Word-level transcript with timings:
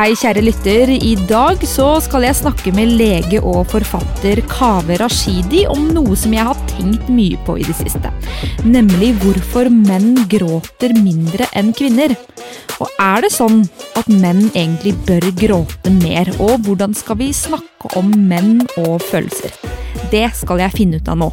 Hei, 0.00 0.14
kjære 0.16 0.40
lytter. 0.40 0.88
I 0.88 1.10
dag 1.28 1.60
så 1.68 1.98
skal 2.00 2.24
jeg 2.24 2.38
snakke 2.38 2.70
med 2.72 2.94
lege 2.96 3.36
og 3.44 3.66
forfatter 3.68 4.40
Kaveh 4.48 4.96
Rashidi 4.96 5.66
om 5.68 5.90
noe 5.92 6.16
som 6.16 6.32
jeg 6.32 6.46
har 6.48 6.62
tenkt 6.70 7.10
mye 7.12 7.36
på 7.44 7.58
i 7.60 7.66
det 7.66 7.76
siste. 7.76 8.08
Nemlig 8.64 9.10
hvorfor 9.20 9.68
menn 9.68 10.14
gråter 10.32 10.96
mindre 10.96 11.50
enn 11.52 11.74
kvinner. 11.76 12.16
Og 12.80 12.88
er 12.96 13.26
det 13.26 13.32
sånn 13.36 13.60
at 14.00 14.08
menn 14.08 14.46
egentlig 14.54 14.96
bør 15.04 15.28
gråte 15.44 15.92
mer? 16.00 16.32
Og 16.40 16.64
hvordan 16.64 16.96
skal 16.96 17.20
vi 17.20 17.28
snakke 17.36 17.92
om 18.00 18.08
menn 18.08 18.62
og 18.80 19.04
følelser? 19.04 19.52
Det 20.08 20.30
skal 20.40 20.64
jeg 20.64 20.78
finne 20.80 20.96
ut 20.96 21.12
av 21.12 21.26
nå. 21.26 21.32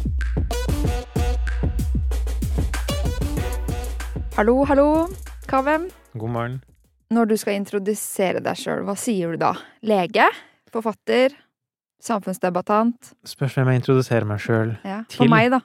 Hallo, 4.36 4.60
hallo. 4.68 4.90
Kaveh. 5.48 5.88
God 6.12 6.36
morgen. 6.36 6.66
Når 7.10 7.28
du 7.30 7.36
skal 7.40 7.56
introdusere 7.56 8.42
deg 8.44 8.56
sjøl, 8.60 8.82
hva 8.84 8.94
sier 9.00 9.32
du 9.32 9.40
da? 9.40 9.54
Lege? 9.86 10.26
Forfatter? 10.72 11.32
Samfunnsdebattant? 12.04 13.14
Spørs 13.26 13.56
hvem 13.56 13.70
jeg 13.72 13.80
introduserer 13.80 14.26
meg 14.28 14.38
sjøl 14.44 14.76
Ja. 14.84 15.00
Til- 15.08 15.22
For 15.24 15.28
meg, 15.32 15.50
da. 15.50 15.60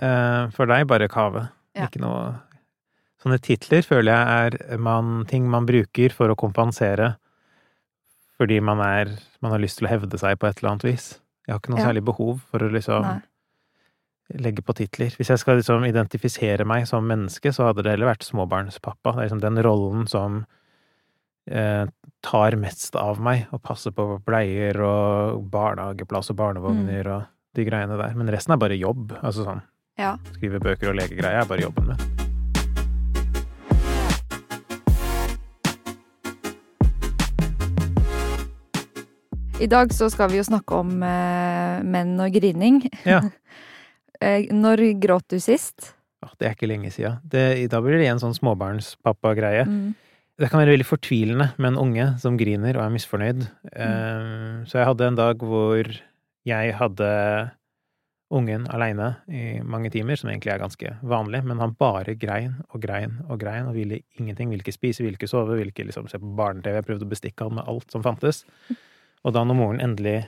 Uh, 0.00 0.50
For 0.50 0.66
deg 0.66 0.86
bare 0.88 1.08
Kave. 1.08 1.48
Ja. 1.76 1.86
Ikke 1.88 2.00
noe 2.00 2.40
Sånne 3.24 3.38
titler 3.40 3.80
føler 3.82 4.12
jeg 4.12 4.58
er 4.74 4.78
man, 4.78 5.24
ting 5.26 5.46
man 5.48 5.64
bruker 5.66 6.12
for 6.12 6.28
å 6.28 6.36
kompensere 6.36 7.16
fordi 8.38 8.60
man 8.60 8.80
er 8.84 9.14
Man 9.40 9.52
har 9.52 9.58
lyst 9.62 9.78
til 9.78 9.86
å 9.86 9.90
hevde 9.90 10.18
seg 10.18 10.38
på 10.38 10.46
et 10.48 10.58
eller 10.58 10.70
annet 10.74 10.84
vis. 10.84 11.20
Jeg 11.46 11.52
har 11.54 11.60
ikke 11.60 11.70
noe 11.74 11.78
Ja. 11.80 11.86
særlig 11.90 12.04
behov 12.04 12.40
for 12.50 12.58
å 12.60 12.70
liksom 12.72 13.02
Nei. 13.02 13.20
legge 14.40 14.62
på 14.64 14.74
titler. 14.74 15.10
Hvis 15.16 15.28
jeg 15.28 15.38
skal 15.38 15.56
liksom 15.56 15.84
identifisere 15.86 16.64
meg 16.66 16.86
som 16.86 17.06
menneske, 17.06 17.52
så 17.52 17.66
hadde 17.68 17.82
det 17.82 17.92
heller 17.92 18.14
vært 18.14 18.24
småbarnspappa. 18.24 19.12
Det 19.14 19.18
er 19.20 19.28
liksom 19.28 19.40
den 19.40 19.62
rollen 19.62 20.08
som 20.08 20.46
eh, 21.50 21.84
tar 22.24 22.56
mest 22.56 22.96
av 22.96 23.20
meg, 23.20 23.46
og 23.52 23.62
passer 23.62 23.92
på 23.92 24.18
bleier 24.24 24.78
og 24.80 25.44
barnehageplass 25.52 26.30
og 26.32 26.36
barnevogner 26.40 27.10
og 27.18 27.22
de 27.54 27.64
greiene 27.68 27.98
der. 28.00 28.14
Men 28.16 28.30
resten 28.32 28.52
er 28.56 28.62
bare 28.62 28.78
jobb. 28.80 29.12
Altså 29.22 29.44
sånn 29.44 29.62
Ja. 29.98 30.16
skrive 30.32 30.58
bøker 30.60 30.88
og 30.90 30.96
legegreier 30.96 31.42
er 31.42 31.46
bare 31.46 31.60
jobben 31.62 31.86
min. 31.92 32.24
I 39.60 39.66
dag 39.70 39.92
så 39.94 40.08
skal 40.10 40.32
vi 40.32 40.40
jo 40.40 40.44
snakke 40.46 40.76
om 40.82 40.96
eh, 41.06 41.82
menn 41.86 42.16
og 42.20 42.34
grining. 42.36 42.82
Ja. 43.08 43.22
Eh, 44.24 44.46
Når 44.54 44.78
gråt 45.02 45.26
du 45.28 45.40
sist? 45.42 45.90
Det 46.38 46.46
er 46.46 46.52
ikke 46.54 46.68
lenge 46.70 46.88
sia. 46.94 47.16
Da 47.28 47.80
blir 47.82 47.98
det 47.98 48.06
igjen 48.06 48.20
sånn 48.22 48.32
småbarnspappa-greie. 48.32 49.64
Mm. 49.68 49.90
Det 50.40 50.48
kan 50.50 50.58
være 50.58 50.72
veldig 50.74 50.86
fortvilende 50.88 51.46
med 51.62 51.68
en 51.72 51.78
unge 51.78 52.06
som 52.18 52.34
griner 52.38 52.74
og 52.74 52.82
er 52.88 52.94
misfornøyd. 52.96 53.44
Eh, 53.70 54.64
Så 54.66 54.78
jeg 54.80 54.86
hadde 54.88 55.06
en 55.06 55.18
dag 55.20 55.38
hvor 55.38 55.86
jeg 56.44 56.74
hadde 56.74 57.50
ungen 58.34 58.64
aleine 58.72 59.12
i 59.30 59.60
mange 59.62 59.90
timer, 59.94 60.16
som 60.18 60.30
egentlig 60.30 60.50
er 60.50 60.58
ganske 60.58 60.94
vanlig, 61.06 61.44
men 61.46 61.60
han 61.62 61.74
bare 61.78 62.16
grein 62.18 62.56
og 62.74 62.80
grein 62.82 63.20
og 63.28 63.38
grein 63.38 63.68
og 63.70 63.74
ville 63.76 64.00
ingenting. 64.18 64.50
Ville 64.50 64.64
ikke 64.64 64.74
spise, 64.74 65.04
ville 65.04 65.14
ikke 65.14 65.28
sove, 65.30 65.54
ville 65.54 65.70
ikke 65.70 65.86
liksom 65.86 66.08
se 66.10 66.18
på 66.18 66.32
barne-TV. 66.36 66.74
Jeg 66.80 66.86
prøvde 66.88 67.06
å 67.06 67.12
bestikke 67.12 67.46
han 67.46 67.54
med 67.60 67.68
alt 67.70 67.94
som 67.94 68.02
fantes. 68.02 68.42
Og 69.24 69.32
da 69.36 69.44
når 69.44 69.54
moren 69.60 69.80
endelig 69.80 70.26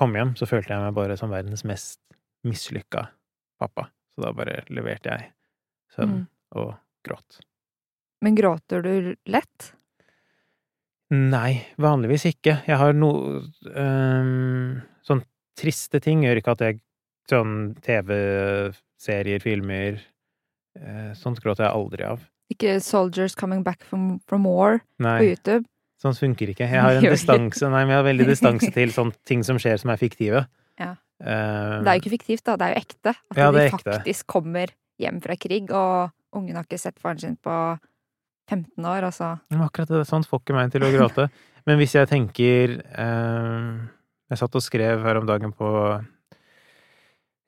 kom 0.00 0.14
hjem, 0.16 0.32
så 0.38 0.48
følte 0.48 0.72
jeg 0.72 0.80
meg 0.80 0.94
bare 0.96 1.18
som 1.20 1.30
verdens 1.34 1.64
mest 1.68 2.00
mislykka 2.46 3.08
pappa. 3.60 3.90
Så 4.14 4.24
da 4.24 4.32
bare 4.32 4.62
leverte 4.72 5.12
jeg 5.12 5.28
sønn 5.94 6.08
Mm. 6.22 6.26
og 6.56 6.74
gråt. 7.04 7.40
Men 8.22 8.36
gråter 8.38 8.82
du 8.86 9.14
lett? 9.26 9.72
Nei, 11.12 11.60
vanligvis 11.82 12.24
ikke. 12.30 12.60
Jeg 12.64 12.78
har 12.80 12.94
noe 12.96 13.42
um, 13.76 14.78
Sånn 15.04 15.20
triste 15.58 16.00
ting 16.00 16.22
gjør 16.24 16.40
ikke 16.40 16.54
at 16.56 16.62
jeg 16.64 16.78
Sånn 17.28 17.74
TV-serier, 17.84 19.42
filmer 19.42 19.98
uh, 20.78 21.12
Sånt 21.18 21.42
gråter 21.44 21.66
jeg 21.66 21.74
aldri 21.76 22.06
av. 22.08 22.22
Ikke 22.52 22.78
'Soldiers 22.82 23.34
Coming 23.38 23.62
Back 23.64 23.84
from, 23.84 24.18
from 24.28 24.44
War' 24.48 24.80
på 24.82 25.04
Nei, 25.06 25.18
YouTube? 25.32 25.64
sånn 26.02 26.16
funker 26.18 26.50
ikke. 26.50 26.66
Jeg 26.66 26.82
har 26.82 26.96
en 26.98 27.06
distanse 27.06 27.68
Nei, 27.70 27.84
men 27.86 27.94
jeg 27.94 28.00
har 28.00 28.08
veldig 28.08 28.26
distanse 28.28 28.72
til 28.78 28.90
sånne 28.92 29.14
ting 29.28 29.44
som 29.46 29.60
skjer 29.62 29.78
som 29.80 29.92
er 29.94 30.00
fiktive. 30.00 30.42
Ja. 30.80 30.94
Uh, 31.22 31.78
Det 31.84 31.88
er 31.92 31.94
jo 31.96 32.02
ikke 32.02 32.16
fiktivt, 32.18 32.44
da. 32.48 32.56
Det 32.58 32.66
er 32.66 32.74
jo 32.74 32.82
ekte. 32.82 33.14
At 33.14 33.38
Ja, 33.38 33.52
de 33.54 33.68
faktisk 33.70 34.24
ekte. 34.24 34.26
kommer 34.32 34.72
hjem 35.00 35.20
fra 35.22 35.36
krig, 35.38 35.70
og 35.70 36.10
ungen 36.36 36.56
har 36.58 36.66
ikke 36.66 36.80
sett 36.82 36.98
faren 37.00 37.20
sin 37.22 37.36
på 37.40 37.54
15 38.52 38.86
år, 38.92 39.08
altså. 39.08 39.32
Akkurat 39.64 39.90
det, 39.90 40.04
sånt 40.08 40.28
får 40.28 40.42
ikke 40.42 40.56
meg 40.56 40.70
til 40.74 40.84
å 40.86 40.92
gråte. 40.92 41.28
Men 41.68 41.78
hvis 41.78 41.94
jeg 41.94 42.08
tenker 42.10 42.72
eh, 42.82 43.66
Jeg 44.32 44.40
satt 44.40 44.56
og 44.58 44.64
skrev 44.64 45.04
her 45.06 45.20
om 45.20 45.28
dagen 45.28 45.52
på 45.54 45.68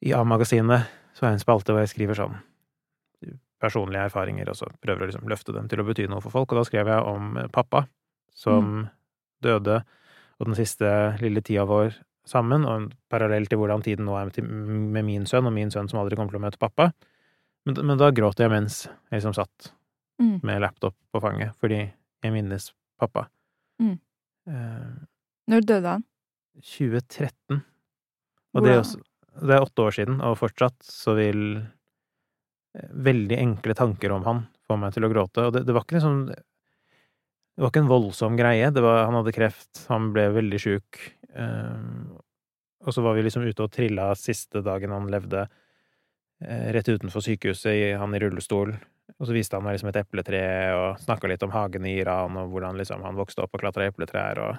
I 0.06 0.12
A-magasinet 0.14 0.92
så 1.14 1.24
har 1.24 1.32
jeg 1.32 1.38
en 1.38 1.44
spalte 1.44 1.74
hvor 1.74 1.82
jeg 1.82 1.92
skriver 1.92 2.18
sånn 2.18 2.34
personlige 3.62 4.08
erfaringer, 4.08 4.48
og 4.50 4.58
så 4.58 4.68
prøver 4.82 5.04
å 5.04 5.08
liksom 5.08 5.28
løfte 5.30 5.54
dem 5.54 5.68
til 5.70 5.80
å 5.80 5.86
bety 5.86 6.08
noe 6.10 6.22
for 6.24 6.34
folk. 6.34 6.50
Og 6.52 6.60
da 6.60 6.64
skrev 6.68 6.90
jeg 6.90 7.06
om 7.06 7.38
pappa 7.54 7.84
som 8.34 8.88
døde, 9.44 9.78
og 10.40 10.50
den 10.50 10.58
siste 10.58 10.90
lille 11.22 11.42
tida 11.46 11.64
vår 11.68 11.94
sammen, 12.28 12.66
og 12.68 12.90
parallell 13.12 13.46
til 13.48 13.60
hvordan 13.60 13.84
tiden 13.84 14.08
nå 14.08 14.16
er 14.18 14.32
med 14.42 15.06
min 15.06 15.28
sønn, 15.30 15.46
og 15.48 15.54
min 15.54 15.72
sønn 15.72 15.88
som 15.90 16.02
aldri 16.02 16.18
kommer 16.18 16.34
til 16.34 16.40
å 16.40 16.44
møte 16.44 16.60
pappa. 16.60 16.90
Men, 17.64 17.78
men 17.86 18.00
da 18.00 18.10
gråt 18.12 18.42
jeg 18.42 18.52
mens 18.52 18.84
jeg 18.84 19.20
liksom 19.20 19.36
satt 19.36 19.70
Mm. 20.22 20.38
med 20.46 20.60
laptop 20.62 20.94
på 21.12 21.20
fanget, 21.22 21.54
fordi 21.58 21.80
jeg 22.22 22.32
minnes 22.32 22.68
pappa. 23.00 23.26
Mm. 23.82 23.96
Eh, 24.48 24.92
Når 25.50 25.66
døde 25.66 25.94
han? 25.96 26.04
2013. 26.62 27.62
Og 28.54 28.62
det 28.62 28.70
er, 28.70 28.80
også, 28.84 29.00
det 29.42 29.56
er 29.56 29.64
åtte 29.66 29.82
år 29.82 29.96
siden, 29.96 30.20
og 30.22 30.38
fortsatt 30.38 30.76
så 30.86 31.16
vil 31.18 31.40
eh, 31.58 32.90
veldig 33.08 33.38
enkle 33.42 33.74
tanker 33.74 34.14
om 34.14 34.26
han 34.28 34.44
få 34.68 34.78
meg 34.80 34.94
til 34.94 35.08
å 35.08 35.10
gråte. 35.12 35.48
Og 35.48 35.56
det, 35.56 35.64
det 35.66 35.74
var 35.74 35.86
ikke 35.86 35.98
liksom 35.98 36.20
Det 36.30 37.62
var 37.62 37.70
ikke 37.70 37.84
en 37.84 37.90
voldsom 37.90 38.38
greie. 38.38 38.70
Det 38.74 38.82
var, 38.82 39.04
han 39.06 39.18
hadde 39.18 39.34
kreft, 39.34 39.84
han 39.90 40.12
ble 40.14 40.28
veldig 40.34 40.62
sjuk. 40.62 41.02
Eh, 41.34 41.82
og 42.84 42.94
så 42.94 43.02
var 43.04 43.14
vi 43.16 43.26
liksom 43.26 43.44
ute 43.46 43.64
og 43.64 43.72
trilla 43.72 44.12
siste 44.18 44.62
dagen 44.64 44.92
han 44.92 45.06
levde, 45.10 45.46
rett 46.40 46.88
utenfor 46.88 47.22
sykehuset, 47.24 47.96
han 47.98 48.14
i 48.14 48.20
rullestol. 48.20 48.74
Og 49.20 49.28
så 49.28 49.34
viste 49.36 49.56
han 49.56 49.64
meg 49.64 49.76
liksom 49.76 49.90
et 49.92 50.00
epletre, 50.00 50.40
og 50.74 51.00
snakka 51.02 51.28
litt 51.30 51.42
om 51.46 51.52
hagen 51.54 51.86
i 51.86 51.98
Iran, 52.00 52.36
og 52.40 52.50
hvordan 52.52 52.78
liksom 52.80 53.04
han 53.04 53.18
vokste 53.18 53.44
opp 53.44 53.54
og 53.54 53.62
klatra 53.62 53.86
epletrær, 53.90 54.40
og 54.42 54.54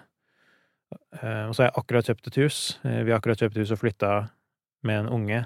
eh, 1.22 1.44
Og 1.50 1.56
så 1.56 1.64
har 1.64 1.72
jeg 1.72 1.78
akkurat 1.82 2.10
kjøpt 2.12 2.28
et 2.32 2.40
hus. 2.44 2.60
Eh, 2.86 3.04
Vi 3.04 3.12
har 3.12 3.20
akkurat 3.20 3.42
kjøpt 3.42 3.58
hus 3.60 3.74
og 3.76 3.82
flytta 3.82 4.14
med 4.86 5.00
en 5.04 5.10
unge, 5.18 5.42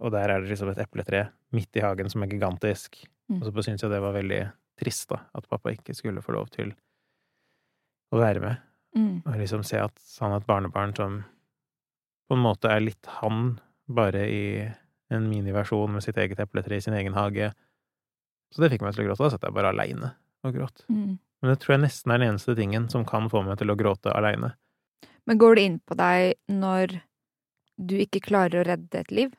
og 0.00 0.12
der 0.12 0.30
er 0.30 0.40
det 0.40 0.52
liksom 0.52 0.70
et 0.72 0.82
epletre 0.84 1.30
midt 1.52 1.76
i 1.76 1.82
hagen 1.84 2.08
som 2.12 2.22
er 2.22 2.30
gigantisk. 2.30 3.00
Mm. 3.30 3.40
Og 3.40 3.48
så 3.48 3.64
syns 3.66 3.82
jeg 3.82 3.90
det 3.90 4.02
var 4.04 4.14
veldig 4.14 4.42
trist, 4.80 5.08
da, 5.10 5.24
at 5.34 5.48
pappa 5.48 5.72
ikke 5.74 5.94
skulle 5.96 6.22
få 6.24 6.32
lov 6.36 6.48
til 6.54 6.72
å 8.12 8.20
være 8.20 8.40
med. 8.40 8.62
Mm. 8.96 9.22
Og 9.24 9.36
liksom 9.38 9.64
se 9.66 9.78
at 9.80 9.96
han 10.20 10.32
har 10.34 10.40
et 10.40 10.48
barnebarn 10.48 10.94
som 10.96 11.20
på 12.28 12.36
en 12.36 12.44
måte 12.44 12.70
er 12.70 12.80
litt 12.82 13.06
han, 13.20 13.58
bare 13.90 14.22
i 14.30 14.44
en 15.10 15.26
miniversjon 15.30 15.92
med 15.94 16.04
sitt 16.04 16.18
eget 16.20 16.40
epletre 16.42 16.78
i 16.78 16.84
sin 16.84 16.96
egen 16.96 17.16
hage. 17.16 17.50
Så 18.50 18.62
det 18.62 18.72
fikk 18.72 18.84
meg 18.84 18.94
til 18.94 19.04
å 19.04 19.10
gråte. 19.10 19.24
Da 19.24 19.34
satt 19.34 19.46
jeg 19.46 19.56
bare 19.56 19.72
aleine 19.74 20.14
og 20.46 20.56
gråt. 20.56 20.84
Mm. 20.88 21.18
Men 21.40 21.52
det 21.52 21.60
tror 21.62 21.76
jeg 21.76 21.84
nesten 21.84 22.12
er 22.12 22.20
den 22.20 22.34
eneste 22.34 22.56
tingen 22.58 22.88
som 22.92 23.06
kan 23.08 23.28
få 23.32 23.44
meg 23.46 23.60
til 23.60 23.72
å 23.72 23.78
gråte 23.78 24.12
aleine. 24.12 24.54
Men 25.28 25.40
går 25.40 25.56
det 25.56 25.66
inn 25.68 25.78
på 25.86 25.96
deg 25.98 26.34
når 26.52 26.98
du 27.80 27.96
ikke 28.02 28.22
klarer 28.24 28.60
å 28.60 28.66
redde 28.68 29.00
et 29.00 29.12
liv? 29.14 29.32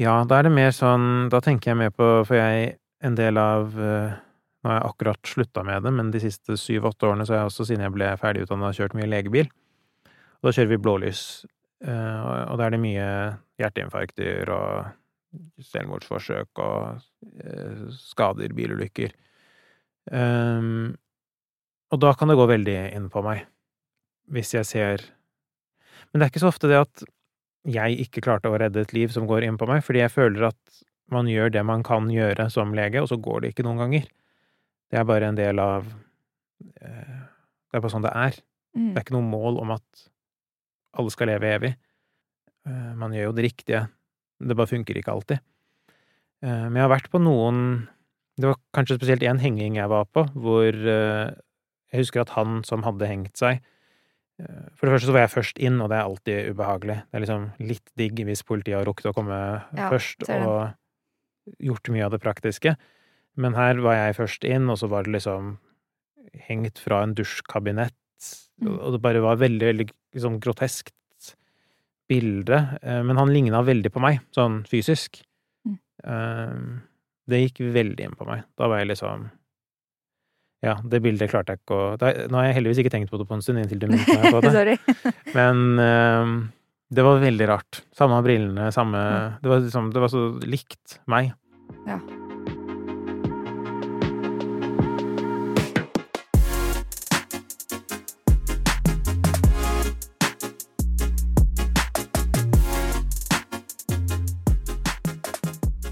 Ja, 0.00 0.18
da 0.28 0.40
er 0.40 0.48
det 0.48 0.52
mer 0.52 0.74
sånn 0.76 1.30
Da 1.32 1.38
tenker 1.40 1.70
jeg 1.70 1.78
mer 1.80 1.92
på 1.94 2.06
For 2.28 2.36
jeg 2.36 2.74
en 3.00 3.14
del 3.16 3.38
av 3.40 3.78
eh, 3.80 4.16
Nå 4.60 4.68
har 4.68 4.76
jeg 4.76 4.90
akkurat 4.90 5.30
slutta 5.30 5.62
med 5.64 5.86
det, 5.86 5.92
men 5.94 6.10
de 6.12 6.20
siste 6.20 6.56
syv-åtte 6.60 7.08
årene 7.08 7.24
så 7.24 7.32
har 7.32 7.44
jeg 7.44 7.52
også, 7.52 7.66
siden 7.68 7.84
jeg 7.86 7.94
ble 7.94 8.08
ferdigutdanna, 8.18 8.72
kjørt 8.74 8.96
mye 8.98 9.06
legebil. 9.06 9.46
Og 10.40 10.48
da 10.48 10.52
kjører 10.56 10.70
vi 10.72 10.78
blålys. 10.82 11.20
Eh, 11.86 12.24
og 12.50 12.56
da 12.58 12.66
er 12.66 12.74
det 12.74 12.80
mye 12.82 13.06
hjerteinfarkter 13.60 14.50
og 14.52 15.66
selvmordsforsøk 15.70 16.62
og 16.62 17.00
eh, 17.42 17.82
skader, 17.96 18.54
bilulykker. 18.56 19.12
Um, 20.06 20.94
og 21.90 22.00
da 22.02 22.12
kan 22.18 22.30
det 22.30 22.38
gå 22.38 22.46
veldig 22.48 22.76
inn 22.94 23.08
på 23.10 23.22
meg, 23.26 23.42
hvis 24.30 24.52
jeg 24.54 24.68
ser 24.68 25.02
Men 26.10 26.20
det 26.20 26.26
er 26.26 26.30
ikke 26.30 26.42
så 26.44 26.50
ofte 26.52 26.68
det 26.70 26.78
at 26.78 27.02
jeg 27.66 27.98
ikke 28.04 28.22
klarte 28.22 28.50
å 28.50 28.58
redde 28.58 28.84
et 28.84 28.92
liv 28.94 29.10
som 29.10 29.26
går 29.26 29.42
inn 29.46 29.58
på 29.58 29.66
meg, 29.66 29.82
fordi 29.82 30.04
jeg 30.04 30.14
føler 30.14 30.48
at 30.52 30.82
man 31.10 31.26
gjør 31.30 31.50
det 31.54 31.62
man 31.66 31.82
kan 31.86 32.06
gjøre 32.10 32.48
som 32.50 32.74
lege, 32.74 33.02
og 33.02 33.10
så 33.10 33.18
går 33.18 33.42
det 33.42 33.52
ikke 33.52 33.66
noen 33.66 33.82
ganger. 33.82 34.06
Det 34.90 35.00
er 35.00 35.08
bare 35.08 35.30
en 35.30 35.38
del 35.38 35.58
av 35.62 35.86
eh, 36.78 37.16
Det 37.66 37.78
er 37.78 37.82
bare 37.82 37.92
sånn 37.92 38.06
det 38.06 38.14
er. 38.14 38.38
Mm. 38.76 38.92
Det 38.92 39.00
er 39.00 39.06
ikke 39.06 39.16
noe 39.16 39.26
mål 39.26 39.58
om 39.62 39.74
at 39.74 40.06
alle 40.96 41.12
skal 41.12 41.30
leve 41.32 41.50
evig. 41.58 41.72
Eh, 42.66 42.94
Man 42.98 43.12
gjør 43.14 43.30
jo 43.30 43.36
det 43.38 43.44
riktige. 43.50 43.82
Det 44.40 44.56
bare 44.56 44.68
funker 44.70 44.98
ikke 44.98 45.12
alltid. 45.14 45.38
Eh, 46.42 46.64
Men 46.68 46.74
jeg 46.76 46.84
har 46.88 46.92
vært 46.98 47.10
på 47.12 47.20
noen 47.22 47.88
Det 48.38 48.44
var 48.50 48.58
kanskje 48.76 48.98
spesielt 48.98 49.22
én 49.24 49.38
henging 49.40 49.76
jeg 49.78 49.88
var 49.88 50.04
på, 50.12 50.26
hvor 50.36 50.68
eh, 50.68 51.30
Jeg 51.92 52.00
husker 52.02 52.20
at 52.20 52.34
han 52.36 52.62
som 52.64 52.82
hadde 52.84 53.06
hengt 53.08 53.36
seg 53.40 53.62
For 54.76 54.84
det 54.84 54.92
første 54.92 55.08
så 55.08 55.12
var 55.16 55.22
jeg 55.24 55.32
først 55.32 55.58
inn, 55.64 55.80
og 55.80 55.88
det 55.88 55.96
er 55.96 56.04
alltid 56.04 56.50
ubehagelig. 56.52 56.96
Det 57.08 57.16
er 57.16 57.22
liksom 57.24 57.44
litt 57.70 57.86
digg 57.96 58.20
hvis 58.28 58.42
politiet 58.44 58.76
har 58.76 58.84
rukket 58.84 59.08
å 59.08 59.14
komme 59.16 59.38
Ja, 59.72 59.86
først 59.88 60.26
og 60.28 60.74
gjort 61.62 61.88
mye 61.88 62.04
av 62.04 62.10
det 62.12 62.20
praktiske. 62.20 62.74
Men 63.40 63.54
her 63.56 63.80
var 63.80 63.94
jeg 63.96 64.16
først 64.18 64.44
inn, 64.44 64.68
og 64.68 64.76
så 64.76 64.90
var 64.92 65.04
det 65.06 65.14
liksom 65.14 65.54
hengt 66.50 66.76
fra 66.84 67.02
en 67.06 67.14
dusjkabinett, 67.16 67.94
Mm. 68.60 68.78
og 68.80 68.92
det 68.92 69.00
bare 69.04 69.20
var 69.20 69.36
veldig, 69.36 69.66
veldig 69.68 69.86
liksom 70.16 70.38
groteskt 70.40 70.92
bilde. 72.08 72.58
Eh, 72.82 73.02
Men 73.02 73.16
han 73.20 73.32
ligna 73.32 73.62
veldig 73.66 73.90
på 73.92 74.00
meg, 74.02 74.20
sånn 74.34 74.62
fysisk. 74.68 75.22
Mm. 75.66 75.78
Eh, 76.04 76.82
Det 77.28 77.40
gikk 77.42 77.60
veldig 77.74 78.04
inn 78.06 78.14
på 78.18 78.26
meg. 78.28 78.44
Da 78.58 78.68
var 78.70 78.78
jeg 78.78 78.88
liksom 78.92 79.30
Ja, 80.62 80.76
det 80.82 81.02
bildet 81.02 81.30
klarte 81.30 81.52
jeg 81.54 81.60
ikke 81.62 81.76
å 81.76 82.28
Nå 82.30 82.38
har 82.38 82.46
jeg 82.48 82.54
heldigvis 82.60 82.78
ikke 82.82 82.90
tenkt 82.94 83.10
på 83.10 83.18
det 83.18 83.26
på 83.28 83.34
en 83.36 83.42
stund 83.42 83.58
inntil 83.60 83.78
du 83.82 83.88
minnet 83.88 84.08
meg 84.08 84.32
på 84.32 84.40
det. 84.46 84.78
Men 85.38 85.78
eh, 85.78 86.34
det 86.94 87.02
var 87.02 87.18
veldig 87.20 87.48
rart. 87.50 87.82
Samme 87.92 88.22
brillene, 88.22 88.70
samme. 88.72 89.02
Det 89.42 89.50
var 89.50 89.60
liksom 89.66 89.90
Det 89.92 90.00
var 90.00 90.08
så 90.14 90.22
likt 90.46 91.00
meg. 91.10 91.32
Ja. 91.86 91.98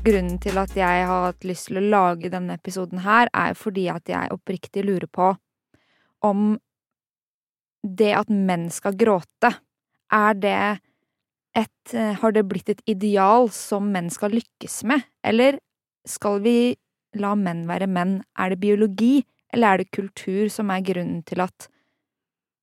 Grunnen 0.05 0.37
til 0.37 0.59
at 0.61 0.75
jeg 0.77 1.05
har 1.09 1.23
hatt 1.31 1.47
lyst 1.49 1.71
til 1.71 1.79
å 1.81 1.89
lage 1.89 2.29
denne 2.29 2.59
episoden 2.59 3.01
her, 3.06 3.31
er 3.33 3.55
fordi 3.56 3.87
at 3.89 4.11
jeg 4.11 4.33
oppriktig 4.35 4.85
lurer 4.85 5.09
på 5.09 5.31
om 6.25 6.59
det 7.85 8.11
at 8.17 8.29
menn 8.29 8.67
skal 8.73 8.97
gråte, 9.01 9.51
er 10.12 10.37
det 10.41 10.59
et 11.55 11.95
eh, 11.95 12.17
Har 12.19 12.33
det 12.35 12.43
blitt 12.51 12.69
et 12.73 12.81
ideal 12.91 13.47
som 13.55 13.87
menn 13.95 14.09
skal 14.11 14.33
lykkes 14.35 14.81
med, 14.91 15.05
eller 15.23 15.61
skal 16.05 16.41
vi 16.43 16.75
la 17.21 17.35
menn 17.39 17.62
være 17.69 17.87
menn? 17.87 18.19
Er 18.37 18.53
det 18.53 18.61
biologi, 18.61 19.23
eller 19.55 19.69
er 19.69 19.83
det 19.85 19.95
kultur 19.95 20.50
som 20.50 20.73
er 20.75 20.83
grunnen 20.85 21.23
til 21.23 21.45
at 21.45 21.69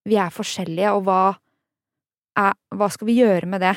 vi 0.06 0.18
er 0.20 0.34
forskjellige, 0.34 0.92
og 0.92 1.08
hva 1.08 1.22
er 2.38 2.54
Hva 2.72 2.88
skal 2.92 3.10
vi 3.10 3.18
gjøre 3.22 3.48
med 3.48 3.64
det? 3.64 3.76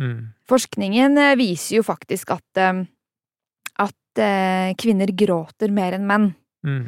Mm. 0.00 0.32
Forskningen 0.48 1.18
eh, 1.18 1.34
viser 1.40 1.78
jo 1.78 1.86
faktisk 1.86 2.34
at 2.36 2.60
eh, 2.60 2.84
at 3.80 4.20
eh, 4.22 4.74
kvinner 4.80 5.10
gråter 5.12 5.72
mer 5.72 5.96
enn 5.96 6.06
menn. 6.08 6.30
Mm. 6.66 6.86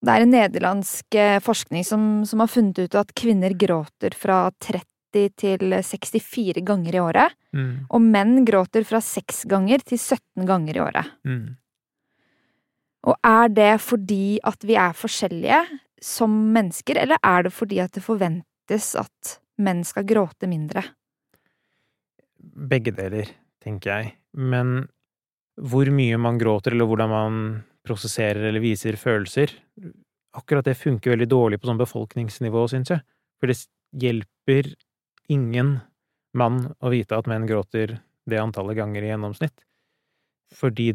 Det 0.00 0.12
er 0.14 0.24
en 0.24 0.32
nederlandsk 0.32 1.16
forskning 1.44 1.84
som, 1.84 2.04
som 2.24 2.40
har 2.40 2.48
funnet 2.48 2.78
ut 2.80 2.94
at 2.96 3.10
kvinner 3.12 3.52
gråter 3.52 4.14
fra 4.16 4.46
30 4.64 5.34
til 5.36 5.74
64 5.76 6.62
ganger 6.64 6.96
i 6.96 7.02
året, 7.02 7.36
Mm. 7.50 7.86
og 7.90 8.00
menn 8.00 8.44
gråter 8.46 8.84
fra 8.86 9.00
6 9.02 9.42
ganger 9.50 9.82
til 9.82 9.98
17 9.98 10.46
ganger 10.46 10.76
i 10.76 10.82
året. 10.84 11.08
Mm. 11.26 11.56
Og 13.10 13.16
er 13.26 13.48
det 13.48 13.72
fordi 13.82 14.38
at 14.46 14.62
vi 14.62 14.76
er 14.78 14.94
forskjellige 14.94 15.60
som 16.00 16.30
mennesker, 16.54 16.96
eller 16.96 17.18
er 17.26 17.42
det 17.42 17.52
fordi 17.52 17.80
at 17.82 17.92
det 17.96 18.04
forventes 18.04 18.94
at 18.94 19.40
menn 19.58 19.82
skal 19.84 20.06
gråte 20.08 20.46
mindre? 20.46 20.84
Begge 22.60 22.92
deler, 22.92 23.30
tenker 23.64 23.90
jeg. 23.94 24.14
Men 24.36 24.84
hvor 25.60 25.88
mye 25.92 26.18
man 26.20 26.38
gråter, 26.40 26.74
eller 26.74 26.88
hvordan 26.88 27.10
man 27.12 27.40
prosesserer 27.86 28.50
eller 28.50 28.62
viser 28.62 28.98
følelser, 29.00 29.52
akkurat 30.36 30.66
det 30.68 30.76
funker 30.78 31.14
veldig 31.14 31.28
dårlig 31.30 31.60
på 31.60 31.70
sånn 31.70 31.80
befolkningsnivå, 31.80 32.66
syns 32.70 32.92
jeg. 32.92 33.04
For 33.40 33.50
det 33.50 33.56
hjelper 34.04 34.74
ingen 35.32 35.78
mann 36.36 36.62
å 36.78 36.92
vite 36.92 37.16
at 37.16 37.28
menn 37.30 37.48
gråter 37.48 37.96
det 38.30 38.38
antallet 38.38 38.78
ganger 38.78 39.02
i 39.02 39.10
gjennomsnitt. 39.10 39.64
Fordi 40.54 40.92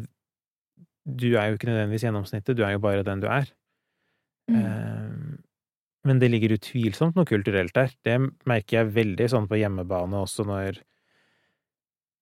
du 1.06 1.28
er 1.36 1.50
jo 1.50 1.58
ikke 1.58 1.68
nødvendigvis 1.68 2.06
gjennomsnittet, 2.06 2.56
du 2.56 2.64
er 2.66 2.76
jo 2.76 2.82
bare 2.82 3.04
den 3.06 3.22
du 3.22 3.28
er. 3.30 3.50
Mm. 4.50 4.62
Eh, 4.62 5.42
Men 6.06 6.20
det 6.22 6.30
ligger 6.30 6.54
utvilsomt 6.54 7.16
noe 7.18 7.26
kulturelt 7.26 7.74
der. 7.74 7.90
Det 8.06 8.14
merker 8.46 8.78
jeg 8.78 8.94
veldig 8.94 9.26
sånn 9.32 9.48
på 9.50 9.58
hjemmebane 9.58 10.20
også 10.22 10.44
når 10.46 10.78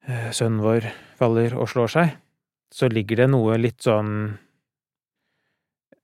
sønnen 0.07 0.63
vår 0.65 0.89
faller 1.19 1.55
og 1.57 1.69
slår 1.71 1.93
seg. 1.95 2.15
Så 2.75 2.89
ligger 2.91 3.23
det 3.23 3.29
noe 3.31 3.57
litt 3.61 3.85
sånn 3.85 4.11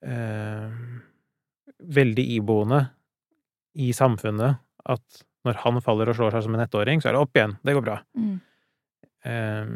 eh, 0.06 0.78
Veldig 1.80 2.24
iboende 2.36 2.82
i 3.80 3.90
samfunnet 3.96 4.60
at 4.90 5.22
når 5.48 5.62
han 5.62 5.80
faller 5.80 6.10
og 6.12 6.18
slår 6.18 6.34
seg 6.36 6.44
som 6.44 6.56
en 6.56 6.62
ettåring, 6.66 7.00
så 7.00 7.08
er 7.08 7.16
det 7.16 7.22
opp 7.24 7.38
igjen. 7.38 7.54
Det 7.64 7.72
går 7.76 7.84
bra. 7.86 7.94
Mm. 8.12 8.34
Eh, 9.24 9.72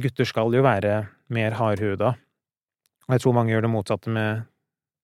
gutter 0.00 0.28
skal 0.28 0.56
jo 0.56 0.62
være 0.64 0.94
mer 1.32 1.58
hardhuda. 1.58 2.14
Og 3.04 3.12
jeg 3.12 3.24
tror 3.24 3.36
mange 3.36 3.52
gjør 3.52 3.66
det 3.66 3.72
motsatte 3.74 4.14
med 4.14 4.46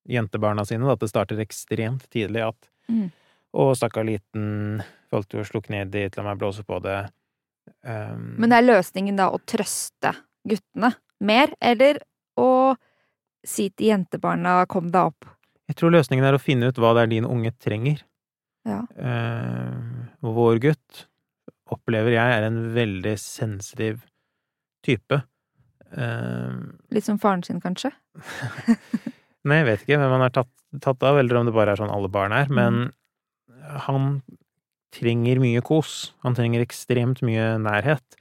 jentebarna 0.09 0.65
sine, 0.65 0.89
at 0.89 1.05
det 1.05 1.11
starter 1.13 1.45
ekstremt 1.45 2.09
tidlig 2.09 2.47
at 2.49 2.73
Mm. 2.89 3.11
Å, 3.53 3.73
stakkar 3.77 4.07
liten, 4.09 4.83
falt 5.13 5.33
jo 5.33 5.43
og 5.43 5.49
slukk 5.49 5.71
ned 5.73 5.93
dit, 5.93 6.15
la 6.17 6.25
meg 6.27 6.41
blåse 6.41 6.65
på 6.67 6.81
det. 6.85 6.99
Um, 7.85 8.35
Men 8.39 8.53
er 8.53 8.63
løsningen 8.67 9.17
da 9.17 9.31
å 9.31 9.39
trøste 9.47 10.15
guttene 10.49 10.93
mer, 11.21 11.53
eller 11.61 11.99
å 12.39 12.77
si 13.45 13.69
til 13.71 13.89
jentebarna 13.93 14.67
'kom 14.69 14.91
deg 14.91 15.13
opp'? 15.13 15.29
jeg 15.69 15.77
tror 15.77 15.91
løsningen 15.93 16.25
er 16.25 16.33
å 16.35 16.41
finne 16.41 16.69
ut 16.69 16.79
hva 16.81 16.95
det 16.95 17.03
er 17.03 17.07
din 17.13 17.25
unge 17.29 17.53
trenger. 17.61 18.03
Ja. 18.65 18.81
Uh, 18.97 20.09
vår 20.23 20.59
gutt 20.61 21.07
opplever 21.71 22.11
jeg 22.13 22.33
er 22.39 22.43
en 22.47 22.75
veldig 22.75 23.19
sensitiv 23.19 24.01
type. 24.83 25.23
Uh, 25.93 26.73
Litt 26.91 27.05
som 27.05 27.19
faren 27.19 27.43
sin, 27.45 27.61
kanskje? 27.61 27.93
Nei, 29.45 29.59
jeg 29.63 29.67
vet 29.67 29.83
ikke 29.85 29.99
hvem 30.01 30.11
han 30.17 30.23
er 30.27 30.31
tatt, 30.35 30.51
tatt 30.81 31.03
av, 31.03 31.19
eller 31.21 31.37
om 31.41 31.47
det 31.49 31.55
bare 31.55 31.73
er 31.73 31.81
sånn 31.81 31.93
alle 31.93 32.09
barn 32.09 32.33
er, 32.33 32.47
Mm. 32.49 32.55
men 32.55 32.93
han 33.85 34.23
trenger 34.95 35.39
mye 35.43 35.61
kos. 35.63 36.13
Han 36.25 36.35
trenger 36.35 36.63
ekstremt 36.65 37.21
mye 37.27 37.59
nærhet. 37.61 38.17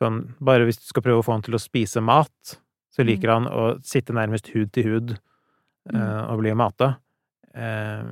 Sånn, 0.00 0.34
bare 0.40 0.64
hvis 0.68 0.78
du 0.80 0.86
skal 0.90 1.02
prøve 1.02 1.22
å 1.22 1.24
få 1.26 1.32
han 1.36 1.42
til 1.46 1.54
å 1.56 1.60
spise 1.62 2.02
mat, 2.04 2.56
så 2.92 3.02
Mm. 3.02 3.06
liker 3.06 3.28
han 3.32 3.46
å 3.46 3.82
sitte 3.84 4.12
nærmest 4.12 4.48
hud 4.54 4.72
til 4.72 4.84
hud 4.84 5.10
eh, 5.12 5.92
Mm. 5.92 6.30
og 6.32 6.38
bli 6.40 6.54
mata. 6.54 6.96
Eh, 7.54 8.02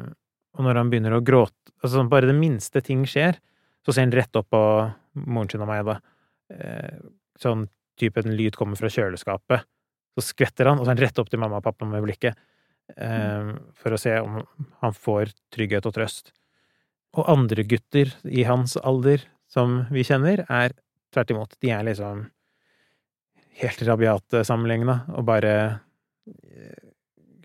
og 0.54 0.60
når 0.64 0.74
han 0.76 0.90
begynner 0.90 1.12
å 1.18 1.24
gråte 1.24 1.52
Altså, 1.84 2.08
bare 2.08 2.26
det 2.26 2.34
minste 2.38 2.80
ting 2.82 3.04
skjer, 3.04 3.36
så 3.84 3.92
ser 3.92 4.02
han 4.06 4.10
rett 4.12 4.34
opp 4.36 4.48
på 4.48 4.94
moren 5.16 5.50
sin 5.50 5.60
og 5.60 5.68
meg, 5.68 5.84
da. 5.84 6.00
Eh, 6.50 6.98
sånn 7.38 7.68
type 7.98 8.16
en 8.24 8.34
lyd 8.36 8.56
kommer 8.56 8.74
fra 8.76 8.88
kjøleskapet. 8.88 9.64
Så 10.16 10.22
skvetter 10.32 10.64
han, 10.66 10.78
og 10.78 10.86
så 10.86 10.92
er 10.92 10.94
han 10.96 11.02
rett 11.04 11.18
opp 11.18 11.28
til 11.28 11.38
mamma 11.40 11.56
og 11.58 11.62
pappa 11.64 11.84
med 11.84 12.02
blikket. 12.02 12.34
Eh, 12.96 13.52
for 13.74 13.90
å 13.90 13.98
se 13.98 14.18
om 14.18 14.46
han 14.80 14.92
får 14.92 15.34
trygghet 15.52 15.84
og 15.84 15.92
trøst. 15.92 16.32
Og 17.14 17.28
andre 17.30 17.62
gutter 17.68 18.10
i 18.26 18.42
hans 18.48 18.76
alder 18.82 19.22
som 19.50 19.84
vi 19.94 20.02
kjenner, 20.06 20.42
er 20.50 20.74
tvert 21.14 21.30
imot. 21.30 21.54
De 21.62 21.70
er 21.70 21.84
liksom 21.86 22.24
helt 23.60 23.82
rabiate 23.86 24.42
sammenligna, 24.46 25.04
og 25.14 25.26
bare 25.28 25.52
eh, 26.26 26.88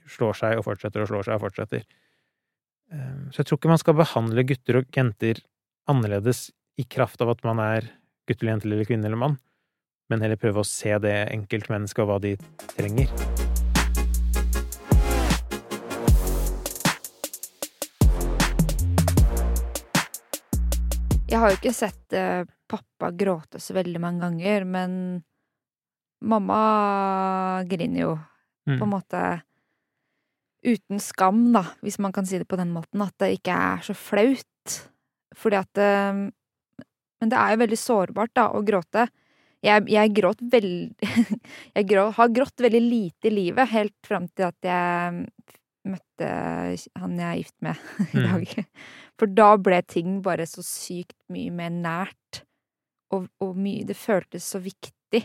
slår 0.09 0.39
seg 0.39 0.57
og 0.57 0.65
fortsetter 0.65 1.03
og 1.03 1.11
slår 1.11 1.27
seg 1.27 1.37
og 1.37 1.43
fortsetter. 1.45 1.83
Eh, 2.89 3.19
Så 3.29 3.43
jeg 3.43 3.49
tror 3.51 3.61
ikke 3.61 3.73
man 3.75 3.83
skal 3.83 3.99
behandle 3.99 4.47
gutter 4.49 4.81
og 4.81 4.89
jenter 4.95 5.43
annerledes 5.89 6.49
i 6.81 6.87
kraft 6.89 7.21
av 7.21 7.35
at 7.35 7.45
man 7.45 7.61
er 7.61 7.91
gutt 8.29 8.41
eller 8.41 8.55
jente 8.55 8.69
eller 8.69 8.89
kvinne 8.89 9.09
eller 9.09 9.21
mann, 9.21 9.37
men 10.09 10.25
heller 10.25 10.41
prøve 10.41 10.63
å 10.63 10.67
se 10.67 10.97
det 11.01 11.17
enkeltmennesket 11.35 12.05
og 12.05 12.09
hva 12.09 12.19
de 12.25 12.35
trenger. 12.73 13.48
Jeg 21.29 21.37
har 21.41 21.51
jo 21.51 21.59
ikke 21.59 21.73
sett 21.77 22.15
eh, 22.17 22.43
pappa 22.69 23.11
gråte 23.13 23.59
så 23.61 23.75
veldig 23.77 23.99
mange 24.01 24.23
ganger, 24.25 24.65
men 24.65 24.93
mamma 26.25 27.63
griner 27.69 28.01
jo 28.05 28.15
på 28.69 28.75
en 28.75 28.79
Mm. 28.85 28.91
måte 28.91 29.19
uten 30.65 30.99
skam, 30.99 31.53
da, 31.53 31.63
hvis 31.81 31.97
man 31.99 32.11
kan 32.11 32.25
si 32.27 32.37
det 32.37 32.47
på 32.47 32.57
den 32.59 32.73
måten, 32.75 33.01
at 33.01 33.15
det 33.17 33.39
ikke 33.39 33.55
er 33.55 33.79
så 33.81 33.95
flaut. 33.95 34.75
Fordi 35.35 35.55
at 35.57 35.77
eh, 35.77 36.29
Men 37.21 37.29
det 37.29 37.35
er 37.37 37.51
jo 37.51 37.59
veldig 37.63 37.77
sårbart, 37.77 38.31
da, 38.33 38.45
å 38.55 38.61
gråte. 38.63 39.07
Jeg, 39.61 39.89
jeg 39.91 40.13
gråt 40.15 40.39
veldig 40.39 40.95
Jeg 41.75 41.87
grå, 41.89 42.05
har 42.15 42.29
grått 42.31 42.61
veldig 42.63 42.79
lite 42.79 43.27
i 43.27 43.33
livet, 43.33 43.67
helt 43.73 43.95
fram 44.07 44.29
til 44.31 44.47
at 44.47 44.55
jeg 44.63 45.25
møtte 45.87 46.27
han 46.99 47.13
jeg 47.19 47.27
er 47.29 47.37
gift 47.39 47.55
med 47.61 47.75
i 48.13 48.17
Mm. 48.19 48.25
dag. 48.27 48.65
For 49.19 49.27
da 49.27 49.49
ble 49.57 49.81
ting 49.87 50.21
bare 50.25 50.45
så 50.47 50.63
sykt 50.65 51.15
mye 51.31 51.51
mer 51.51 51.69
nært, 51.71 52.43
og, 53.11 53.27
og 53.41 53.55
mye 53.57 53.85
Det 53.87 53.95
føltes 53.97 54.43
så 54.45 54.59
viktig, 54.61 55.23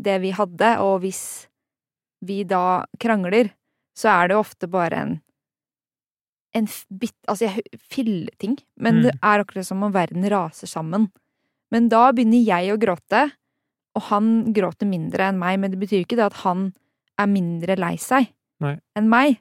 det 0.00 0.20
vi 0.22 0.30
hadde, 0.34 0.70
og 0.80 1.00
hvis 1.04 1.48
vi 2.24 2.42
da 2.48 2.84
krangler, 2.98 3.50
så 3.96 4.08
er 4.08 4.28
det 4.28 4.36
ofte 4.40 4.66
bare 4.70 5.02
en 5.02 5.20
en 6.54 6.68
bit... 6.88 7.14
Altså, 7.26 7.48
jeg 7.48 7.80
filleting. 7.90 8.52
Men 8.78 9.00
det 9.02 9.10
er 9.18 9.42
akkurat 9.42 9.66
som 9.66 9.82
om 9.82 9.90
verden 9.92 10.22
raser 10.30 10.70
sammen. 10.70 11.08
Men 11.74 11.88
da 11.90 12.12
begynner 12.14 12.38
jeg 12.46 12.70
å 12.70 12.78
gråte, 12.78 13.24
og 13.98 14.02
han 14.12 14.52
gråter 14.54 14.86
mindre 14.86 15.26
enn 15.32 15.38
meg. 15.40 15.58
Men 15.58 15.72
det 15.74 15.80
betyr 15.82 16.04
ikke 16.04 16.14
det 16.20 16.28
at 16.30 16.38
han 16.44 16.68
er 17.18 17.26
mindre 17.26 17.74
lei 17.76 17.96
seg 17.98 18.30
Nei. 18.62 18.76
enn 18.94 19.10
meg. 19.10 19.40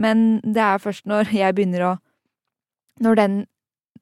Men 0.00 0.40
det 0.42 0.62
er 0.62 0.82
først 0.82 1.06
når 1.06 1.30
jeg 1.34 1.54
begynner 1.54 1.86
å 1.86 1.92
Når 3.02 3.18
den 3.18 3.34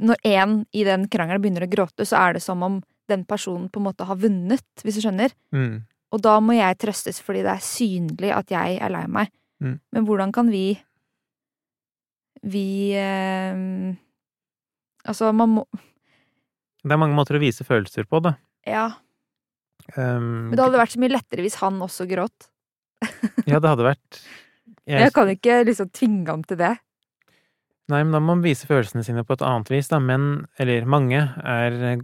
Når 0.00 0.16
en 0.24 0.54
i 0.72 0.84
den 0.88 1.06
krangelen 1.12 1.42
begynner 1.42 1.66
å 1.66 1.70
gråte, 1.70 2.06
så 2.08 2.16
er 2.18 2.34
det 2.34 2.42
som 2.42 2.62
om 2.64 2.80
den 3.10 3.24
personen 3.28 3.68
på 3.68 3.78
en 3.78 3.86
måte 3.86 4.06
har 4.08 4.16
vunnet, 4.16 4.64
hvis 4.82 4.96
du 4.96 5.02
skjønner. 5.04 5.34
Mm. 5.52 5.84
Og 6.12 6.22
da 6.24 6.38
må 6.40 6.56
jeg 6.56 6.78
trøstes 6.80 7.20
fordi 7.22 7.42
det 7.44 7.52
er 7.52 7.64
synlig 7.66 8.32
at 8.34 8.50
jeg 8.50 8.78
er 8.82 8.92
lei 8.92 9.04
meg. 9.06 9.30
Mm. 9.62 9.76
Men 9.92 10.08
hvordan 10.08 10.32
kan 10.34 10.50
vi 10.50 10.80
Vi 12.42 12.94
eh, 12.98 13.94
Altså, 15.06 15.30
man 15.32 15.48
må 15.58 15.66
Det 16.82 16.90
er 16.90 16.98
mange 16.98 17.14
måter 17.14 17.38
å 17.38 17.42
vise 17.42 17.62
følelser 17.66 18.08
på, 18.10 18.18
da. 18.24 18.34
Ja. 18.66 18.88
Um, 19.94 20.50
Men 20.50 20.56
det 20.56 20.64
hadde 20.64 20.80
vært 20.80 20.94
så 20.94 21.02
mye 21.02 21.14
lettere 21.14 21.44
hvis 21.44 21.58
han 21.60 21.78
også 21.82 22.08
gråt. 22.10 22.48
Ja, 23.46 23.58
det 23.58 23.70
hadde 23.70 23.86
vært 23.86 24.18
Jeg, 24.88 25.12
kan 25.14 25.30
ikke 25.30 25.60
liksom 25.68 25.92
tvinge 25.94 26.30
ham 26.30 26.42
til 26.46 26.58
det. 26.58 26.72
Nei, 27.92 28.00
men 28.04 28.14
da 28.14 28.20
må 28.22 28.32
man 28.32 28.44
vise 28.44 28.66
følelsene 28.68 29.04
sine 29.06 29.24
på 29.26 29.36
et 29.36 29.44
annet 29.46 29.70
vis, 29.70 29.90
da. 29.90 30.00
Menn, 30.02 30.46
eller 30.62 30.88
mange, 30.88 31.26
er 31.42 32.00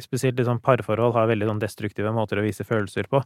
Spesielt 0.00 0.38
i 0.40 0.44
sånn 0.46 0.62
parforhold 0.64 1.12
har 1.12 1.26
veldig 1.28 1.50
sånn 1.50 1.58
destruktive 1.60 2.08
måter 2.16 2.38
å 2.40 2.44
vise 2.46 2.64
følelser 2.64 3.10
på. 3.12 3.18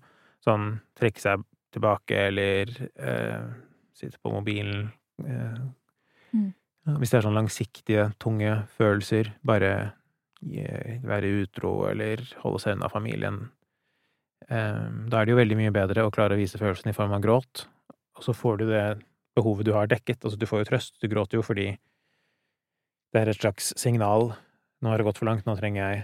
Sånn 0.42 0.80
trekke 0.98 1.22
seg 1.22 1.44
tilbake, 1.76 2.24
eller 2.32 2.72
eh, 2.98 3.44
sitte 3.94 4.18
på 4.18 4.32
mobilen 4.34 4.88
eh, 5.22 5.60
Mm. 6.86 6.98
Hvis 7.00 7.12
det 7.12 7.16
er 7.18 7.24
sånn 7.24 7.38
langsiktige, 7.38 8.02
tunge 8.22 8.50
følelser, 8.76 9.30
bare 9.46 9.70
eh, 10.44 10.98
være 11.06 11.30
utro 11.42 11.70
eller 11.88 12.20
holde 12.42 12.60
seg 12.62 12.76
unna 12.76 12.90
familien. 12.92 13.38
Da 14.46 15.16
er 15.18 15.24
det 15.24 15.32
jo 15.32 15.38
veldig 15.38 15.56
mye 15.58 15.72
bedre 15.74 16.04
å 16.06 16.12
klare 16.14 16.36
å 16.36 16.38
vise 16.38 16.60
følelsene 16.60 16.92
i 16.92 16.96
form 16.98 17.14
av 17.16 17.22
gråt, 17.24 17.64
og 18.16 18.24
så 18.24 18.34
får 18.36 18.62
du 18.62 18.66
det 18.70 18.86
behovet 19.36 19.68
du 19.68 19.74
har 19.76 19.88
dekket. 19.90 20.24
Altså, 20.24 20.38
du 20.40 20.46
får 20.48 20.64
jo 20.64 20.68
trøst. 20.70 20.96
Du 21.02 21.08
gråter 21.12 21.38
jo 21.38 21.44
fordi 21.44 21.68
det 23.12 23.22
er 23.22 23.30
et 23.30 23.40
slags 23.40 23.72
signal. 23.78 24.32
Nå 24.82 24.92
har 24.92 25.00
det 25.00 25.06
gått 25.08 25.20
for 25.20 25.28
langt, 25.28 25.46
nå 25.46 25.56
trenger 25.58 25.82
jeg 25.82 26.02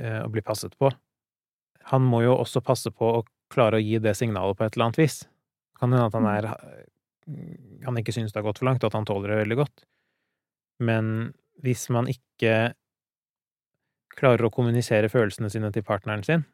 eh, 0.00 0.20
å 0.24 0.30
bli 0.32 0.44
passet 0.44 0.74
på. 0.80 0.90
Han 1.92 2.04
må 2.06 2.22
jo 2.24 2.36
også 2.36 2.62
passe 2.64 2.92
på 2.94 3.08
å 3.18 3.24
klare 3.52 3.78
å 3.78 3.84
gi 3.84 4.00
det 4.00 4.14
signalet 4.16 4.56
på 4.56 4.64
et 4.64 4.76
eller 4.76 4.88
annet 4.88 5.02
vis. 5.02 5.22
Kan 5.78 5.92
hende 5.92 6.08
at 6.08 6.16
han 6.16 6.28
er 6.30 6.52
Han 7.86 7.98
ikke 7.98 8.12
synes 8.14 8.32
det 8.32 8.40
har 8.40 8.46
gått 8.48 8.58
for 8.58 8.66
langt, 8.66 8.82
og 8.82 8.90
at 8.90 8.96
han 8.98 9.06
tåler 9.06 9.30
det 9.30 9.42
veldig 9.44 9.56
godt. 9.60 9.84
Men 10.82 11.32
hvis 11.62 11.88
man 11.94 12.08
ikke 12.10 12.72
klarer 14.18 14.46
å 14.46 14.50
kommunisere 14.54 15.10
følelsene 15.12 15.50
sine 15.50 15.70
til 15.74 15.84
partneren 15.86 16.24
sin, 16.26 16.44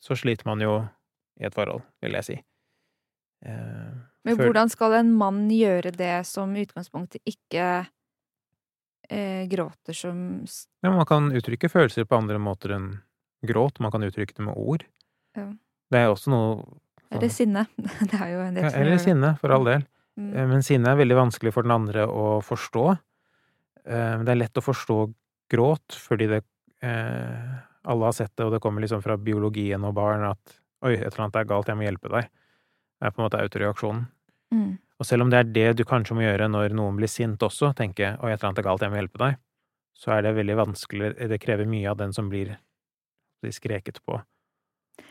så 0.00 0.16
sliter 0.18 0.48
man 0.48 0.64
jo 0.64 0.78
i 1.40 1.46
et 1.48 1.54
forhold, 1.54 1.84
vil 2.02 2.16
jeg 2.18 2.28
si. 2.28 2.38
Eh, 3.42 3.92
Men 4.24 4.38
hvordan 4.38 4.70
skal 4.70 4.94
en 5.00 5.12
mann 5.18 5.48
gjøre 5.50 5.90
det 5.96 6.26
som 6.28 6.52
utgangspunktet 6.54 7.22
ikke 7.26 7.86
eh, 9.10 9.48
gråter 9.50 9.96
som 9.96 10.44
Ja, 10.82 10.92
man 10.92 11.06
kan 11.08 11.30
uttrykke 11.34 11.70
følelser 11.72 12.06
på 12.06 12.18
andre 12.20 12.38
måter 12.42 12.76
enn 12.76 12.92
gråt. 13.46 13.80
Man 13.82 13.90
kan 13.90 14.04
uttrykke 14.06 14.36
det 14.36 14.46
med 14.46 14.54
ord. 14.56 14.84
Ja. 15.36 15.48
Det 15.92 16.00
er 16.00 16.12
også 16.12 16.30
noe 16.32 16.78
Eller 17.12 17.32
sinne. 17.32 17.66
Det 18.10 18.20
er 18.20 18.30
jo 18.32 18.44
en 18.44 18.54
del 18.56 18.68
ja, 18.68 18.76
Eller 18.78 19.02
sinne, 19.02 19.34
for 19.40 19.52
all 19.54 19.66
del. 19.68 19.82
Mm. 20.20 20.30
Eh, 20.36 20.46
Men 20.54 20.62
sinne 20.66 20.92
er 20.92 21.00
veldig 21.00 21.18
vanskelig 21.18 21.52
for 21.54 21.66
den 21.66 21.74
andre 21.74 22.06
å 22.06 22.38
forstå. 22.44 22.86
Eh, 23.84 24.16
Det 24.22 24.32
er 24.32 24.40
lett 24.40 24.60
å 24.60 24.64
forstå 24.64 24.98
gråt, 25.52 25.98
fordi 25.98 26.30
det 26.30 26.44
eh, 26.86 27.58
Alle 27.84 28.06
har 28.06 28.14
sett 28.14 28.30
det, 28.36 28.46
og 28.46 28.52
det 28.54 28.62
kommer 28.62 28.84
liksom 28.84 29.02
fra 29.02 29.16
biologien 29.18 29.82
og 29.84 29.96
barn 29.98 30.22
at 30.30 30.58
Oi, 30.82 30.96
et 30.96 31.04
eller 31.12 31.26
annet 31.26 31.36
er 31.38 31.44
galt, 31.46 31.68
jeg 31.70 31.78
må 31.78 31.84
hjelpe 31.86 32.10
deg. 32.10 32.30
Det 33.02 33.08
er 33.08 33.14
på 33.16 33.18
en 33.18 33.26
måte 33.26 33.40
autoreaksjonen. 33.42 34.02
Mm. 34.54 34.76
Og 35.02 35.06
selv 35.08 35.24
om 35.24 35.30
det 35.32 35.38
er 35.40 35.48
det 35.50 35.70
du 35.80 35.82
kanskje 35.88 36.14
må 36.14 36.22
gjøre 36.22 36.46
når 36.46 36.74
noen 36.78 36.98
blir 37.00 37.10
sint 37.10 37.42
også, 37.42 37.72
tenke 37.74 38.12
oi, 38.14 38.30
et 38.30 38.36
eller 38.36 38.52
annet 38.52 38.60
er 38.62 38.66
galt, 38.68 38.84
jeg 38.84 38.92
må 38.92 39.00
hjelpe 39.00 39.18
deg, 39.18 39.40
så 39.98 40.12
er 40.14 40.22
det 40.22 40.36
veldig 40.36 40.58
vanskelig, 40.60 41.08
det 41.32 41.40
krever 41.42 41.66
mye 41.66 41.88
av 41.90 41.98
den 41.98 42.14
som 42.14 42.28
blir 42.30 42.52
skreket 43.50 43.98
på. 44.06 44.20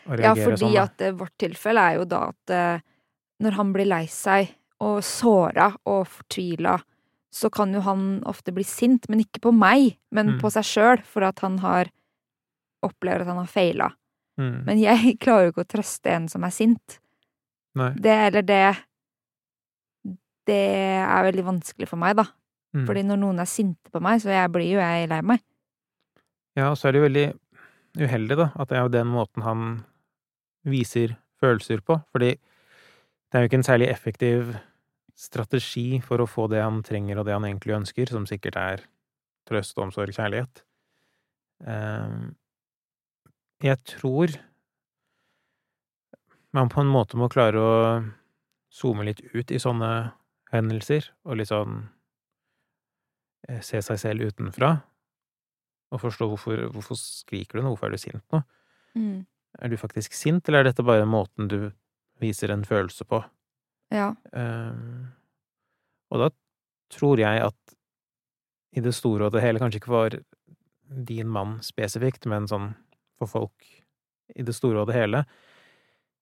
å 0.08 0.22
Ja, 0.22 0.32
fordi 0.38 0.62
sånn, 0.62 0.78
at 0.80 1.04
eh, 1.04 1.12
vårt 1.12 1.36
tilfelle 1.42 1.84
er 1.84 2.00
jo 2.00 2.08
da 2.08 2.22
at 2.32 2.56
eh, 2.56 2.86
når 3.44 3.58
han 3.60 3.74
blir 3.76 3.90
lei 3.90 4.06
seg 4.08 4.54
og 4.80 5.02
såra 5.04 5.74
og 5.84 6.06
fortvila, 6.08 6.78
så 7.32 7.52
kan 7.52 7.74
jo 7.76 7.84
han 7.84 8.22
ofte 8.28 8.56
bli 8.56 8.64
sint, 8.64 9.10
men 9.10 9.26
ikke 9.26 9.44
på 9.50 9.52
meg, 9.52 9.98
men 10.12 10.36
Mm. 10.36 10.40
på 10.40 10.52
seg 10.52 10.64
sjøl, 10.64 11.04
for 11.04 11.28
at 11.28 11.40
han 11.44 11.60
har 11.60 11.92
opplever 12.84 13.22
at 13.22 13.28
han 13.28 13.44
har 13.44 13.52
feila. 13.52 13.92
Mm. 14.40 14.66
Men 14.66 14.80
jeg 14.80 15.18
klarer 15.24 15.50
jo 15.50 15.52
ikke 15.54 15.66
å 15.68 15.74
trøste 15.76 16.16
en 16.16 16.28
som 16.32 16.44
er 16.48 16.56
sint. 16.56 17.00
Nei. 17.80 17.92
Det 17.96 18.16
eller 18.28 18.44
det 18.44 18.64
Det 20.48 20.58
er 20.98 21.24
veldig 21.28 21.44
vanskelig 21.46 21.88
for 21.88 22.02
meg, 22.02 22.16
da. 22.18 22.26
Mm. 22.76 22.86
Fordi 22.88 23.04
når 23.06 23.20
noen 23.22 23.40
er 23.44 23.50
sinte 23.50 23.92
på 23.94 24.02
meg, 24.04 24.22
så 24.24 24.32
jeg 24.34 24.52
blir 24.52 24.74
jo 24.74 24.82
jeg 24.82 25.10
lei 25.12 25.20
meg. 25.22 25.44
Ja, 26.58 26.72
og 26.72 26.78
så 26.80 26.88
er 26.88 26.96
det 26.96 27.02
jo 27.02 27.06
veldig 27.08 27.26
uheldig, 28.02 28.38
da, 28.40 28.48
at 28.60 28.72
det 28.72 28.78
er 28.80 28.86
jo 28.88 28.94
den 28.96 29.12
måten 29.12 29.46
han 29.46 29.62
viser 30.68 31.14
følelser 31.42 31.82
på, 31.86 32.00
fordi 32.12 32.32
det 32.36 33.38
er 33.38 33.44
jo 33.46 33.50
ikke 33.50 33.60
en 33.62 33.68
særlig 33.68 33.88
effektiv 33.92 34.52
strategi 35.18 36.02
for 36.04 36.24
å 36.24 36.28
få 36.30 36.48
det 36.52 36.62
han 36.64 36.82
trenger 36.84 37.22
og 37.22 37.28
det 37.28 37.36
han 37.36 37.46
egentlig 37.48 37.78
ønsker, 37.78 38.10
som 38.12 38.26
sikkert 38.30 38.58
er 38.60 38.84
trøst, 39.48 39.78
omsorg, 39.82 40.14
kjærlighet. 40.16 40.64
Ehm, 41.68 42.36
Jeg 43.62 43.78
tror 43.86 44.32
man 46.56 46.70
på 46.70 46.82
en 46.82 46.92
måte 46.92 47.20
må 47.20 47.30
klare 47.32 47.60
å 47.62 47.74
zoome 48.72 49.06
litt 49.08 49.22
ut 49.34 49.52
i 49.52 49.60
sånne 49.60 49.92
hendelser, 50.52 51.10
og 51.28 51.40
litt 51.40 51.52
sånn 51.52 51.84
eh, 53.48 53.62
se 53.64 53.82
seg 53.84 54.00
selv 54.00 54.32
utenfra, 54.32 54.74
og 55.92 56.04
forstå 56.04 56.28
hvorfor, 56.32 56.66
hvorfor 56.72 57.00
skriker 57.00 57.60
du 57.60 57.64
nå, 57.66 57.74
hvorfor 57.74 57.90
er 57.90 57.96
du 57.96 58.04
sint 58.04 58.24
nå? 58.36 58.42
Mm. 58.96 59.24
Er 59.60 59.72
du 59.72 59.78
faktisk 59.80 60.16
sint, 60.16 60.48
eller 60.48 60.64
er 60.64 60.72
dette 60.72 60.86
bare 60.88 61.08
måten 61.08 61.50
du 61.52 61.60
viser 62.24 62.54
en 62.54 62.64
følelse 62.68 63.08
på? 63.08 63.20
Ja. 63.92 64.14
Um, 64.32 65.12
og 66.12 66.24
da 66.24 66.30
tror 66.92 67.20
jeg 67.20 67.44
at 67.44 67.76
i 68.72 68.84
det 68.84 68.94
store 68.96 69.28
og 69.28 69.36
det 69.36 69.44
hele, 69.44 69.60
kanskje 69.60 69.82
ikke 69.82 69.92
var 69.92 70.16
din 71.12 71.28
mann 71.32 71.58
spesifikt, 71.64 72.28
men 72.32 72.48
sånn 72.48 72.72
for 73.20 73.32
folk 73.32 73.68
i 74.32 74.44
det 74.48 74.56
store 74.56 74.84
og 74.84 74.92
det 74.92 74.96
hele 74.96 75.26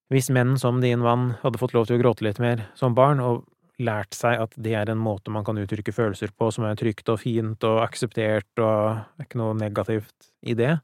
Hvis 0.09 0.31
menn 0.33 0.55
som 0.57 0.79
din 0.81 1.03
vann 1.05 1.35
hadde 1.43 1.59
fått 1.61 1.75
lov 1.77 1.85
til 1.85 1.99
å 1.99 2.01
gråte 2.01 2.25
litt 2.25 2.39
mer 2.41 2.65
som 2.77 2.95
barn, 2.97 3.21
og 3.21 3.45
lært 3.79 4.15
seg 4.17 4.41
at 4.41 4.55
det 4.59 4.73
er 4.75 4.89
en 4.91 4.99
måte 4.99 5.31
man 5.31 5.45
kan 5.47 5.57
uttrykke 5.61 5.93
følelser 5.95 6.33
på 6.35 6.49
som 6.51 6.65
er 6.67 6.75
trygt 6.79 7.07
og 7.13 7.21
fint 7.21 7.63
og 7.63 7.83
akseptert, 7.85 8.49
og 8.59 9.23
ikke 9.23 9.39
noe 9.39 9.55
negativt 9.55 10.31
i 10.43 10.55
det, 10.57 10.79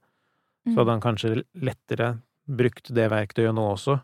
så 0.69 0.77
hadde 0.79 0.93
han 0.93 1.03
kanskje 1.03 1.31
lettere 1.61 2.15
brukt 2.45 2.93
det 2.93 3.09
verktøyet 3.11 3.53
nå 3.57 3.65
også, 3.73 3.97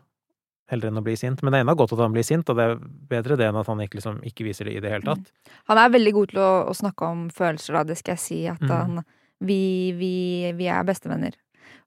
heller 0.72 0.90
enn 0.90 1.00
å 1.00 1.04
bli 1.06 1.14
sint. 1.18 1.40
Men 1.42 1.54
det 1.54 1.60
er 1.60 1.64
enda 1.66 1.74
godt 1.78 1.94
at 1.94 2.02
han 2.02 2.14
blir 2.14 2.26
sint, 2.26 2.48
og 2.50 2.58
det 2.58 2.66
er 2.68 2.76
bedre 3.10 3.38
det 3.38 3.48
enn 3.48 3.58
at 3.60 3.70
han 3.70 3.80
ikke, 3.84 4.00
liksom, 4.00 4.20
ikke 4.26 4.46
viser 4.46 4.68
det 4.68 4.76
i 4.76 4.82
det 4.82 4.92
hele 4.92 5.06
tatt. 5.06 5.32
Han 5.70 5.80
er 5.80 5.94
veldig 5.94 6.12
god 6.18 6.32
til 6.32 6.42
å, 6.42 6.50
å 6.70 6.74
snakke 6.76 7.08
om 7.14 7.24
følelser, 7.34 7.78
da, 7.78 7.84
det 7.88 7.98
skal 8.00 8.16
jeg 8.16 8.24
si. 8.26 8.40
At 8.50 8.62
Mm. 8.62 8.72
han 8.72 9.04
vi, 9.42 9.92
vi, 9.98 10.14
vi 10.54 10.68
er 10.70 10.84
bestevenner. 10.86 11.34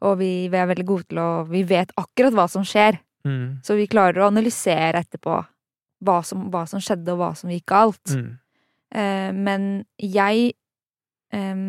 Og 0.03 0.17
vi, 0.19 0.47
vi 0.51 0.57
er 0.59 0.67
veldig 0.67 0.85
gode 0.85 1.07
til 1.07 1.19
å 1.23 1.29
Vi 1.47 1.63
vet 1.63 1.91
akkurat 1.95 2.35
hva 2.35 2.47
som 2.51 2.65
skjer. 2.67 2.99
Mm. 3.25 3.59
Så 3.65 3.77
vi 3.79 3.89
klarer 3.89 4.21
å 4.21 4.29
analysere 4.29 5.01
etterpå 5.01 5.39
hva 6.05 6.17
som, 6.27 6.47
hva 6.53 6.65
som 6.69 6.81
skjedde, 6.83 7.13
og 7.13 7.21
hva 7.21 7.31
som 7.37 7.51
gikk 7.51 7.65
galt. 7.71 8.13
Mm. 8.13 8.29
Eh, 8.95 9.31
men 9.33 9.69
jeg 9.99 10.53
eh, 11.33 11.63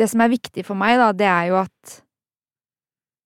Det 0.00 0.08
som 0.08 0.22
er 0.24 0.32
viktig 0.32 0.64
for 0.64 0.80
meg, 0.80 0.96
da, 0.96 1.10
det 1.12 1.28
er 1.28 1.50
jo 1.50 1.58
at 1.60 1.98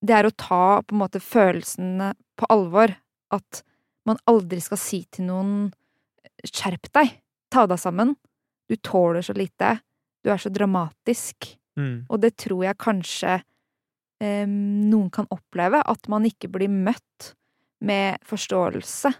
Det 0.04 0.16
er 0.16 0.26
å 0.26 0.34
ta 0.36 0.82
på 0.82 0.92
en 0.92 1.00
måte 1.00 1.22
følelsene 1.22 2.12
på 2.36 2.50
alvor. 2.52 2.92
At 3.32 3.62
man 4.04 4.20
aldri 4.28 4.60
skal 4.60 4.78
si 4.80 5.04
til 5.08 5.30
noen 5.30 5.72
skjerp 6.44 6.90
deg, 6.92 7.14
ta 7.48 7.64
deg 7.70 7.80
sammen, 7.80 8.12
du 8.68 8.76
tåler 8.76 9.24
så 9.24 9.32
lite, 9.32 9.78
du 10.20 10.28
er 10.32 10.40
så 10.40 10.52
dramatisk. 10.52 11.54
Mm. 11.80 12.04
Og 12.08 12.20
det 12.20 12.34
tror 12.42 12.66
jeg 12.66 12.80
kanskje 12.80 13.38
noen 14.48 15.10
kan 15.14 15.28
oppleve, 15.34 15.80
at 15.80 16.08
man 16.12 16.26
ikke 16.28 16.50
blir 16.52 16.72
møtt 16.72 17.34
med 17.84 18.22
forståelse. 18.28 19.12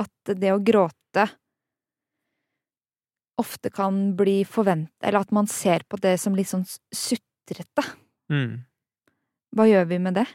At 0.00 0.34
det 0.34 0.52
å 0.52 0.62
gråte 0.62 1.28
ofte 3.40 3.70
kan 3.74 4.14
bli 4.18 4.42
forvent... 4.46 4.92
Eller 5.02 5.24
at 5.24 5.34
man 5.34 5.48
ser 5.50 5.84
på 5.88 5.98
det 6.02 6.16
som 6.22 6.36
litt 6.38 6.50
sånn 6.50 6.66
sutrete. 6.66 7.84
Mm. 8.30 8.62
Hva 9.54 9.66
gjør 9.70 9.88
vi 9.90 10.00
med 10.02 10.18
det? 10.18 10.26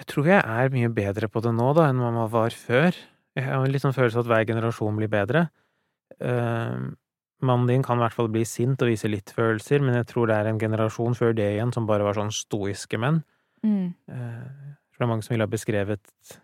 Jeg 0.00 0.08
tror 0.08 0.28
jeg 0.28 0.40
er 0.40 0.72
mye 0.72 0.90
bedre 0.92 1.28
på 1.30 1.42
det 1.44 1.52
nå, 1.54 1.68
da, 1.76 1.88
enn 1.90 2.00
man 2.00 2.18
var 2.32 2.54
før. 2.56 2.96
Jeg 3.36 3.48
har 3.48 3.60
en 3.60 3.72
litt 3.72 3.84
sånn 3.84 3.96
følelse 3.96 4.18
av 4.18 4.24
at 4.24 4.32
hver 4.32 4.48
generasjon 4.48 4.98
blir 4.98 5.10
bedre. 5.12 5.46
Uh, 6.20 6.92
mannen 7.46 7.68
din 7.70 7.84
kan 7.84 7.98
i 7.98 8.04
hvert 8.04 8.16
fall 8.16 8.30
bli 8.32 8.44
sint 8.48 8.82
og 8.84 8.90
vise 8.92 9.10
litt 9.10 9.32
følelser, 9.34 9.82
men 9.84 9.98
jeg 9.98 10.08
tror 10.12 10.30
det 10.30 10.38
er 10.38 10.50
en 10.50 10.60
generasjon 10.60 11.16
før 11.18 11.34
det 11.36 11.48
igjen 11.54 11.72
som 11.74 11.88
bare 11.88 12.06
var 12.06 12.18
sånn 12.18 12.32
stoiske 12.34 13.00
menn. 13.00 13.20
Mm. 13.66 13.92
Uh, 14.10 14.72
det 14.92 15.04
er 15.04 15.10
mange 15.10 15.26
som 15.26 15.34
ville 15.34 15.46
ha 15.46 15.50
beskrevet 15.50 16.34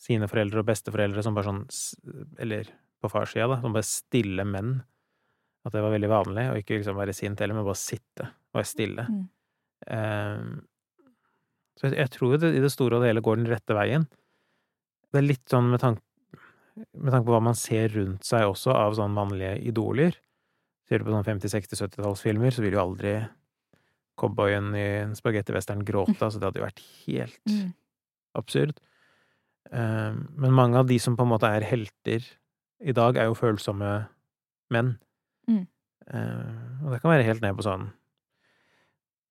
sine 0.00 0.28
foreldre 0.30 0.62
og 0.62 0.68
besteforeldre 0.68 1.24
som 1.24 1.36
bare 1.36 1.48
sånn 1.48 1.62
Eller 2.40 2.68
på 3.02 3.10
farssida, 3.12 3.48
da, 3.50 3.60
som 3.60 3.74
bare 3.76 3.88
stille 3.88 4.46
menn. 4.48 4.78
At 5.66 5.74
det 5.74 5.82
var 5.84 5.92
veldig 5.92 6.10
vanlig, 6.10 6.46
og 6.50 6.60
ikke 6.62 6.78
liksom 6.78 6.96
være 6.96 7.16
sint 7.16 7.40
heller, 7.42 7.58
men 7.58 7.66
bare 7.66 7.80
sitte 7.80 8.30
og 8.30 8.60
være 8.60 8.70
stille. 8.70 9.06
Mm. 9.12 9.24
Uh, 9.90 11.16
så 11.76 11.90
jeg, 11.90 11.98
jeg 12.00 12.12
tror 12.16 12.38
det 12.40 12.54
i 12.56 12.62
det 12.64 12.72
store 12.72 12.96
og 12.96 13.04
det 13.04 13.12
hele 13.12 13.24
går 13.24 13.42
den 13.42 13.50
rette 13.50 13.76
veien. 13.76 14.06
Det 15.12 15.20
er 15.20 15.26
litt 15.26 15.44
sånn 15.52 15.68
med 15.70 15.82
tanke 15.82 16.02
med 16.76 17.12
tanke 17.12 17.24
på 17.24 17.32
hva 17.32 17.42
man 17.44 17.56
ser 17.56 17.88
rundt 17.94 18.26
seg 18.28 18.50
også 18.50 18.74
av 18.76 18.96
sånn 18.98 19.14
mannlige 19.16 19.54
idoler. 19.64 20.16
Ser 20.88 20.98
du 20.98 21.04
på 21.04 21.10
sånn 21.14 21.24
50-, 21.26 21.50
60-, 21.50 21.80
70-tallsfilmer, 21.82 22.52
så 22.54 22.62
vil 22.62 22.76
jo 22.76 22.82
aldri 22.82 23.16
cowboyen 24.16 24.70
i 24.78 24.84
en 25.02 25.14
spagettivestern 25.18 25.82
gråte, 25.84 26.16
altså 26.22 26.38
det 26.40 26.46
hadde 26.48 26.60
jo 26.62 26.66
vært 26.66 26.84
helt 27.06 27.50
Mm. 27.50 27.72
absurd. 28.38 28.78
Eh, 29.72 30.12
Men 30.36 30.52
mange 30.52 30.78
av 30.78 30.86
de 30.86 30.98
som 30.98 31.16
på 31.16 31.22
en 31.26 31.28
måte 31.34 31.48
er 31.50 31.60
helter 31.66 32.22
i 32.80 32.92
dag, 32.92 33.16
er 33.16 33.24
jo 33.26 33.34
følsomme 33.34 34.06
menn. 34.70 34.98
Mm. 35.48 35.66
Eh, 36.06 36.84
Og 36.84 36.92
det 36.92 37.00
kan 37.02 37.10
være 37.10 37.24
helt 37.24 37.40
ned 37.42 37.56
på 37.56 37.62
sånn 37.66 37.90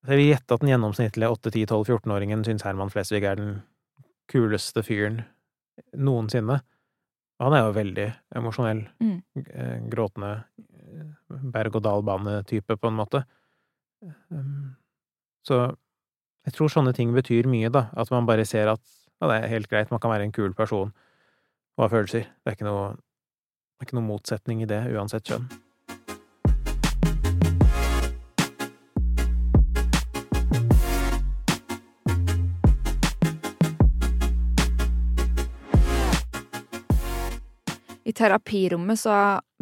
Jeg 0.07 0.17
vil 0.17 0.35
gjette 0.35 0.53
at 0.53 0.59
den 0.61 0.69
gjennomsnittlige 0.69 1.31
8-10-12-14-åringen 1.33 2.43
syns 2.45 2.61
Herman 2.63 2.89
Flesvig 2.91 3.23
er 3.23 3.35
den 3.35 3.63
kuleste 4.29 4.83
fyren 4.85 5.23
noensinne. 5.97 6.61
Og 7.39 7.47
han 7.47 7.53
er 7.53 7.65
jo 7.65 7.73
veldig 7.73 8.15
emosjonell, 8.35 8.87
Mm. 9.01 9.23
eh, 9.49 9.79
gråtende, 9.89 10.43
berg-og-dal-bane-type, 11.55 12.77
på 12.81 12.91
en 12.91 12.97
måte. 12.99 13.23
Um, 14.29 14.75
Så 15.45 15.59
jeg 16.45 16.53
tror 16.53 16.69
sånne 16.73 16.93
ting 16.93 17.13
betyr 17.13 17.49
mye, 17.49 17.69
da. 17.73 17.87
At 17.97 18.11
man 18.13 18.25
bare 18.29 18.45
ser 18.45 18.69
at 18.71 18.81
ja, 19.21 19.27
det 19.29 19.35
er 19.37 19.51
helt 19.51 19.69
greit, 19.71 19.91
man 19.91 20.01
kan 20.03 20.11
være 20.11 20.27
en 20.27 20.33
kul 20.35 20.53
person 20.53 20.91
og 21.77 21.83
ha 21.83 21.91
følelser. 21.91 22.25
Det 22.43 22.51
er 22.51 22.57
ikke 22.57 22.67
noe, 22.67 22.89
det 22.95 23.85
er 23.85 23.87
ikke 23.87 23.97
noe 23.99 24.09
motsetning 24.09 24.61
i 24.63 24.69
det, 24.69 24.81
uansett 24.95 25.27
kjønn. 25.27 25.47
I 38.05 38.13
terapirommet 38.13 38.99
så 39.01 39.15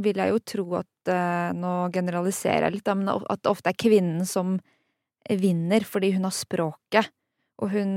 vil 0.04 0.20
jeg 0.20 0.34
jo 0.34 0.44
tro 0.44 0.66
at 0.82 1.12
eh, 1.12 1.50
Nå 1.56 1.74
generaliserer 1.96 2.68
jeg 2.68 2.78
litt, 2.78 2.92
men 3.00 3.12
at 3.12 3.42
det 3.44 3.52
ofte 3.52 3.72
er 3.72 3.80
kvinnen 3.80 4.28
som 4.28 4.58
vinner 5.30 5.86
fordi 5.88 6.12
hun 6.18 6.28
har 6.28 6.36
språket, 6.36 7.08
og 7.64 7.72
hun 7.72 7.92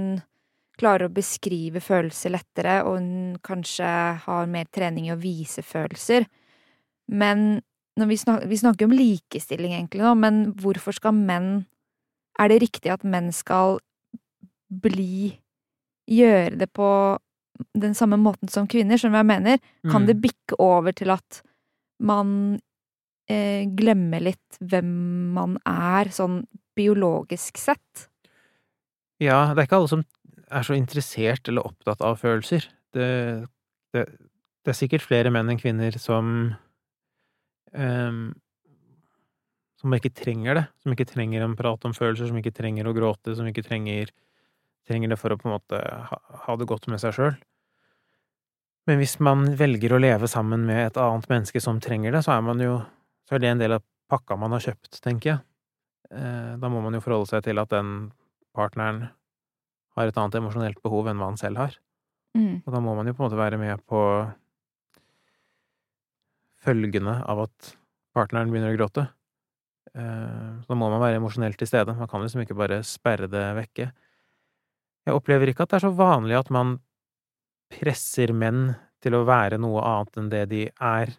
klarer 0.79 1.09
å 1.09 1.15
beskrive 1.15 1.81
følelser 1.83 2.35
lettere, 2.35 2.83
og 2.85 2.99
hun 3.01 3.39
kanskje 3.47 3.89
har 4.27 4.51
mer 4.51 4.69
trening 4.71 5.09
i 5.09 5.15
å 5.15 5.19
vise 5.19 5.65
følelser. 5.65 6.29
Men 7.09 7.63
vi, 7.97 8.19
snakker, 8.21 8.47
vi 8.47 8.59
snakker 8.61 8.87
om 8.87 8.95
likestilling 8.95 9.75
egentlig 9.75 10.05
nå, 10.05 10.13
men 10.21 10.45
hvorfor 10.61 10.95
skal 10.97 11.17
menn 11.17 11.65
Er 12.37 12.51
det 12.51 12.59
riktig 12.61 12.91
at 12.93 13.07
menn 13.07 13.31
skal 13.33 13.79
bli 14.69 15.39
Gjøre 16.11 16.59
det 16.61 16.69
på 16.77 16.89
den 17.75 17.95
samme 17.97 18.19
måten 18.21 18.51
som 18.53 18.67
kvinner, 18.71 18.99
skjønner 18.99 19.17
du 19.17 19.19
hva 19.19 19.25
jeg 19.25 19.33
mener? 19.33 19.61
Kan 19.91 20.03
Mm. 20.03 20.07
det 20.07 20.17
bikke 20.23 20.59
over 20.63 20.93
til 20.97 21.11
at 21.15 21.43
man 22.01 22.61
eh, 23.29 23.65
glemmer 23.75 24.21
litt 24.23 24.59
hvem 24.61 25.33
man 25.35 25.57
er, 25.67 26.11
sånn 26.15 26.45
biologisk 26.77 27.57
sett? 27.59 28.09
Ja, 29.19 29.55
det 29.55 29.63
er 29.63 29.67
ikke 29.67 29.81
alle 29.81 29.89
som 29.89 30.05
er 30.51 30.63
så 30.63 30.77
interessert 30.77 31.49
eller 31.49 31.67
opptatt 31.67 32.03
av 32.05 32.19
følelser. 32.21 32.69
Det, 32.95 33.09
det, 33.97 34.05
det 34.63 34.71
er 34.71 34.77
sikkert 34.77 35.03
flere 35.03 35.33
menn 35.33 35.49
enn 35.51 35.59
kvinner 35.59 35.97
som 35.99 36.55
um, 37.73 38.35
Som 39.81 39.93
ikke 39.93 40.13
trenger 40.15 40.55
det. 40.57 40.65
Som 40.83 40.95
ikke 40.95 41.09
trenger 41.09 41.43
en 41.45 41.57
prat 41.59 41.85
om 41.85 41.93
følelser, 41.95 42.31
som 42.31 42.39
ikke 42.41 42.55
trenger 42.57 42.89
å 42.89 42.95
gråte, 42.97 43.35
som 43.37 43.47
ikke 43.49 43.65
trenger, 43.67 44.09
trenger 44.87 45.13
det 45.13 45.19
for 45.21 45.35
å 45.35 45.39
på 45.41 45.49
en 45.49 45.57
måte 45.57 45.81
ha, 46.11 46.19
ha 46.47 46.57
det 46.57 46.69
godt 46.71 46.87
med 46.93 47.03
seg 47.03 47.15
sjøl. 47.17 47.37
Men 48.87 49.01
hvis 49.03 49.17
man 49.19 49.49
velger 49.59 49.97
å 49.97 49.99
leve 49.99 50.29
sammen 50.31 50.63
med 50.69 50.85
et 50.85 50.99
annet 51.03 51.27
menneske 51.31 51.63
som 51.63 51.81
trenger 51.83 52.15
det, 52.15 52.23
så 52.23 52.37
er 52.37 52.45
man 52.47 52.63
jo 52.63 52.79
Så 53.27 53.35
er 53.35 53.41
det 53.43 53.49
en 53.51 53.59
del 53.59 53.73
av 53.75 53.83
pakka 54.07 54.37
man 54.39 54.53
har 54.55 54.63
kjøpt, 54.63 55.01
tenker 55.03 55.33
jeg. 55.33 55.41
Eh, 56.15 56.53
da 56.63 56.69
må 56.71 56.79
man 56.79 56.95
jo 56.95 57.01
forholde 57.03 57.27
seg 57.27 57.43
til 57.43 57.59
at 57.59 57.73
den 57.73 58.13
partneren 58.55 59.09
har 59.97 60.07
et 60.07 60.21
annet 60.23 60.37
emosjonelt 60.39 60.79
behov 60.85 61.09
enn 61.11 61.19
hva 61.19 61.33
han 61.33 61.41
selv 61.41 61.59
har. 61.59 61.75
Mm. 62.39 62.61
Og 62.63 62.71
da 62.71 62.83
må 62.85 62.95
man 62.95 63.11
jo 63.11 63.17
på 63.17 63.25
en 63.25 63.27
måte 63.27 63.41
være 63.41 63.59
med 63.59 63.83
på 63.91 64.01
følgene 66.63 67.17
av 67.27 67.47
at 67.49 67.73
partneren 68.15 68.53
begynner 68.53 68.75
å 68.75 68.79
gråte. 68.79 69.09
Eh, 69.97 70.63
Så 70.63 70.71
da 70.71 70.79
må 70.79 70.91
man 70.93 71.03
være 71.03 71.19
emosjonelt 71.19 71.59
til 71.59 71.67
stede. 71.67 71.97
Man 71.97 72.07
kan 72.07 72.23
liksom 72.23 72.45
ikke 72.45 72.59
bare 72.59 72.83
sperre 72.87 73.27
det 73.31 73.45
vekke. 73.59 73.91
Jeg 75.07 75.15
opplever 75.15 75.51
ikke 75.51 75.65
at 75.65 75.73
det 75.73 75.79
er 75.79 75.87
så 75.87 75.95
vanlig 75.95 76.37
at 76.39 76.51
man 76.55 76.77
presser 77.73 78.33
menn 78.35 78.73
til 79.03 79.15
å 79.15 79.25
være 79.27 79.59
noe 79.63 79.83
annet 79.87 80.19
enn 80.19 80.31
det 80.33 80.45
de 80.51 80.63
er, 80.71 81.13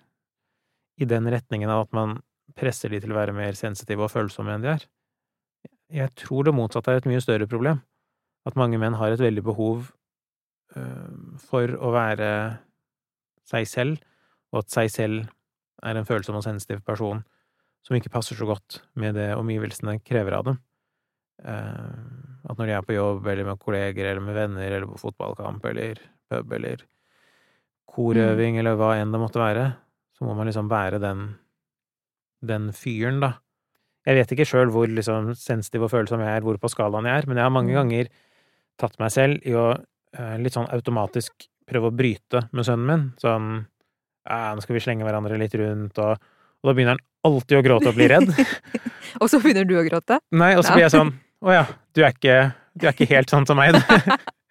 i 0.98 1.06
den 1.06 1.30
retningen 1.30 1.70
av 1.72 1.86
at 1.86 1.94
man 1.96 2.18
presser 2.58 2.92
de 2.92 3.00
til 3.04 3.14
å 3.14 3.20
være 3.20 3.36
mer 3.38 3.56
sensitive 3.56 4.08
og 4.08 4.12
følsomme 4.12 4.56
enn 4.56 4.64
de 4.66 4.72
er. 4.74 4.86
Jeg 5.94 6.12
tror 6.20 6.48
det 6.48 6.56
motsatte 6.58 6.92
er 6.92 7.00
et 7.00 7.08
mye 7.08 7.22
større 7.24 7.48
problem. 7.48 7.80
At 8.48 8.58
mange 8.60 8.80
menn 8.82 8.98
har 8.98 9.14
et 9.14 9.22
veldig 9.22 9.44
behov 9.46 9.92
øh, 10.76 11.38
for 11.44 11.72
å 11.78 11.92
være 11.96 12.30
seg 13.48 13.68
selv, 13.70 14.02
og 14.52 14.64
at 14.64 14.74
seg 14.74 14.92
selv 14.92 15.28
er 15.86 16.00
en 16.00 16.08
følsom 16.08 16.40
og 16.40 16.44
sensitiv 16.44 16.82
person 16.88 17.22
som 17.86 17.96
ikke 17.96 18.12
passer 18.12 18.36
så 18.36 18.48
godt 18.50 18.82
med 19.00 19.16
det 19.16 19.30
omgivelsene 19.38 20.00
krever 20.04 20.36
av 20.36 20.48
dem. 20.50 20.58
At 22.48 22.58
når 22.60 22.70
de 22.70 22.76
er 22.78 22.86
på 22.88 22.96
jobb, 22.96 23.26
eller 23.28 23.44
med 23.50 23.60
kolleger, 23.60 24.06
eller 24.12 24.24
med 24.24 24.36
venner, 24.38 24.68
eller 24.72 24.88
på 24.88 25.00
fotballkamp, 25.02 25.66
eller 25.68 26.00
pub, 26.32 26.54
eller 26.56 26.86
korøving, 27.92 28.58
eller 28.62 28.78
hva 28.80 28.94
enn 29.00 29.12
det 29.14 29.20
måtte 29.22 29.42
være, 29.42 29.66
så 30.18 30.26
må 30.28 30.36
man 30.38 30.48
liksom 30.50 30.70
være 30.72 31.00
den, 31.04 31.26
den 32.46 32.70
fyren, 32.76 33.20
da. 33.24 33.34
Jeg 34.08 34.16
vet 34.22 34.32
ikke 34.38 34.48
sjøl 34.48 34.72
hvor 34.72 34.88
liksom 34.88 35.34
sensitiv 35.36 35.84
og 35.88 35.92
følsom 35.92 36.22
jeg 36.24 36.38
er, 36.40 36.46
hvor 36.46 36.60
på 36.62 36.70
skalaen 36.72 37.08
jeg 37.10 37.24
er, 37.24 37.28
men 37.28 37.40
jeg 37.42 37.48
har 37.48 37.52
mange 37.54 37.74
Mm. 37.74 37.80
ganger 37.82 38.08
tatt 38.80 38.96
meg 39.02 39.12
selv 39.12 39.44
i 39.44 39.52
å 39.58 39.66
eh, 40.18 40.38
litt 40.40 40.54
sånn 40.56 40.70
automatisk 40.72 41.48
prøve 41.68 41.90
å 41.92 41.96
bryte 41.96 42.46
med 42.56 42.64
sønnen 42.64 42.88
min. 42.88 43.04
Sånn 43.20 43.66
ja, 44.28 44.54
nå 44.56 44.62
skal 44.64 44.76
vi 44.78 44.84
slenge 44.84 45.04
hverandre 45.04 45.38
litt 45.40 45.56
rundt, 45.60 45.98
og, 46.00 46.16
og 46.64 46.70
da 46.70 46.74
begynner 46.74 46.96
han 46.96 47.04
alltid 47.28 47.58
å 47.60 47.64
gråte 47.66 47.90
og 47.92 47.96
bli 48.00 48.08
redd. 48.12 48.32
Og 49.22 49.30
så 49.32 49.40
begynner 49.42 49.66
du 49.66 49.74
å 49.80 49.84
gråte? 49.88 50.20
Nei, 50.36 50.52
og 50.60 50.64
så 50.68 50.74
blir 50.76 50.84
jeg 50.84 50.92
sånn 50.94 51.10
Å 51.42 51.54
ja, 51.56 51.62
du 51.98 52.04
er 52.06 52.14
ikke, 52.14 52.38
du 52.78 52.86
er 52.88 52.94
ikke 52.94 53.10
helt 53.10 53.32
sånn 53.34 53.48
som 53.50 53.58
meg. 53.60 53.74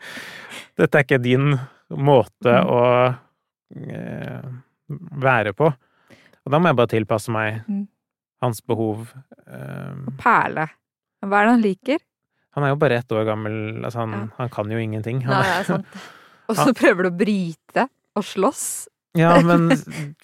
Dette 0.78 0.98
er 0.98 1.06
ikke 1.06 1.22
din 1.22 1.54
måte 1.96 2.52
Mm. 2.56 2.70
å 2.70 2.80
eh, 3.76 4.42
være 5.22 5.52
på. 5.56 5.70
Og 6.46 6.52
da 6.52 6.58
må 6.62 6.70
jeg 6.70 6.78
bare 6.78 6.92
tilpasse 6.92 7.32
meg 7.34 7.62
Mm. 7.68 7.86
hans 8.42 8.60
behov. 8.62 9.08
Eh, 9.46 9.94
Perle. 10.20 10.66
Hva 11.26 11.40
er 11.40 11.46
det 11.48 11.54
han 11.54 11.62
liker? 11.64 11.98
han 12.56 12.64
er 12.64 12.70
jo 12.72 12.76
bare 12.80 12.96
ett 12.96 13.08
år 13.12 13.26
gammel, 13.28 13.56
altså 13.84 13.98
han, 14.00 14.12
Ja. 14.12 14.26
han 14.38 14.48
kan 14.48 14.70
jo 14.70 14.78
ingenting. 14.80 15.18
Nei, 15.18 15.34
Han, 15.34 15.42
det 15.44 15.56
er 15.60 15.64
sant. 15.64 15.86
Og 16.48 16.56
så 16.56 16.72
prøver 16.72 17.02
du 17.04 17.08
å 17.10 17.18
bryte 17.18 17.88
og 18.16 18.22
slåss. 18.24 18.88
ja, 19.14 19.40
men 19.42 19.70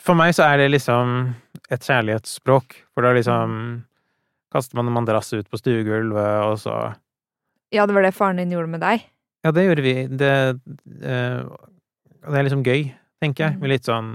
for 0.01 0.15
meg 0.15 0.33
så 0.35 0.45
er 0.49 0.57
det 0.63 0.71
liksom 0.71 1.35
et 1.71 1.81
kjærlighetsspråk, 1.85 2.73
for 2.95 3.03
da 3.03 3.13
liksom 3.13 3.85
kaster 4.53 4.77
man 4.77 4.87
en 4.89 4.95
madrass 4.95 5.33
ut 5.35 5.49
på 5.51 5.59
stuegulvet, 5.61 6.45
og 6.47 6.57
så 6.59 6.95
Ja, 7.73 7.87
det 7.89 7.95
var 7.97 8.05
det 8.05 8.15
faren 8.15 8.37
din 8.41 8.53
gjorde 8.53 8.69
med 8.69 8.83
deg. 8.85 9.05
Ja, 9.45 9.51
det 9.55 9.65
gjorde 9.67 9.83
vi. 9.85 9.95
Det, 10.07 10.33
eh, 11.03 11.41
det 12.29 12.39
er 12.39 12.47
liksom 12.47 12.63
gøy, 12.67 12.93
tenker 13.23 13.47
jeg, 13.49 13.55
Mm. 13.57 13.61
med 13.61 13.71
litt 13.73 13.89
sånn 13.89 14.11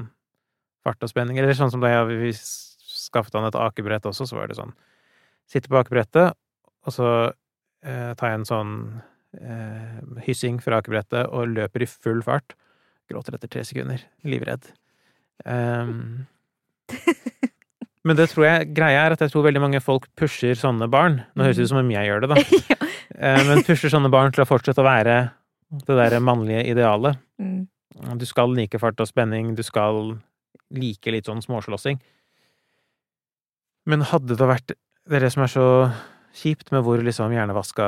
fart 0.86 1.02
og 1.04 1.10
spenning. 1.10 1.38
Eller 1.40 1.54
sånn 1.58 1.72
som 1.72 1.82
da 1.82 1.90
jeg, 1.90 2.20
vi 2.22 2.32
skaffet 2.34 3.34
han 3.36 3.48
et 3.50 3.56
akebrett 3.60 4.06
også, 4.08 4.28
så 4.28 4.36
var 4.40 4.48
det 4.48 4.58
sånn 4.60 4.74
Sitte 5.48 5.70
på 5.72 5.78
akebrettet, 5.80 6.34
og 6.84 6.92
så 6.92 7.32
eh, 7.82 8.14
tar 8.20 8.34
jeg 8.34 8.40
en 8.42 8.44
sånn 8.50 8.72
eh, 9.40 10.02
hyssing 10.26 10.58
fra 10.60 10.82
akebrettet 10.82 11.30
og 11.32 11.48
løper 11.48 11.84
i 11.84 11.88
full 11.88 12.20
fart. 12.22 12.52
Gråter 13.10 13.38
etter 13.38 13.48
tre 13.48 13.64
sekunder. 13.64 14.04
Livredd. 14.28 14.68
Um, 15.46 16.28
men 18.08 18.16
det 18.20 18.28
tror 18.34 18.44
jeg 18.44 18.74
Greia 18.76 19.06
er 19.06 19.16
at 19.16 19.24
jeg 19.24 19.32
tror 19.32 19.46
veldig 19.48 19.62
mange 19.64 19.80
folk 19.80 20.10
pusher 20.20 20.52
sånne 20.60 20.90
barn. 20.92 21.22
Nå 21.36 21.48
høres 21.48 21.56
det 21.62 21.70
ut 21.70 21.72
som 21.72 21.80
om 21.80 21.92
jeg 21.96 22.10
gjør 22.10 22.26
det, 22.26 22.30
da. 22.36 22.36
Eh, 23.16 23.44
men 23.48 23.64
pusher 23.68 23.92
sånne 23.94 24.12
barn 24.14 24.34
til 24.36 24.44
å 24.44 24.50
fortsette 24.50 24.84
å 24.84 24.88
være 24.88 25.18
det 25.86 25.98
derre 26.00 26.20
mannlige 26.24 26.66
idealet. 26.72 27.20
Mm. 27.42 27.66
Du 28.20 28.26
skal 28.30 28.54
like 28.56 28.80
fart 28.80 29.00
og 29.02 29.10
spenning, 29.10 29.56
du 29.58 29.64
skal 29.66 30.18
like 30.76 31.14
litt 31.14 31.30
sånn 31.30 31.42
småslåssing. 31.44 32.00
Men 33.88 34.04
hadde 34.10 34.36
det 34.36 34.48
vært 34.48 34.76
Det 35.08 35.16
er 35.16 35.24
det 35.24 35.32
som 35.32 35.46
er 35.46 35.52
så 35.52 35.68
kjipt 36.36 36.74
med 36.76 36.84
hvor 36.84 37.00
liksom 37.00 37.32
hjernevaska 37.32 37.86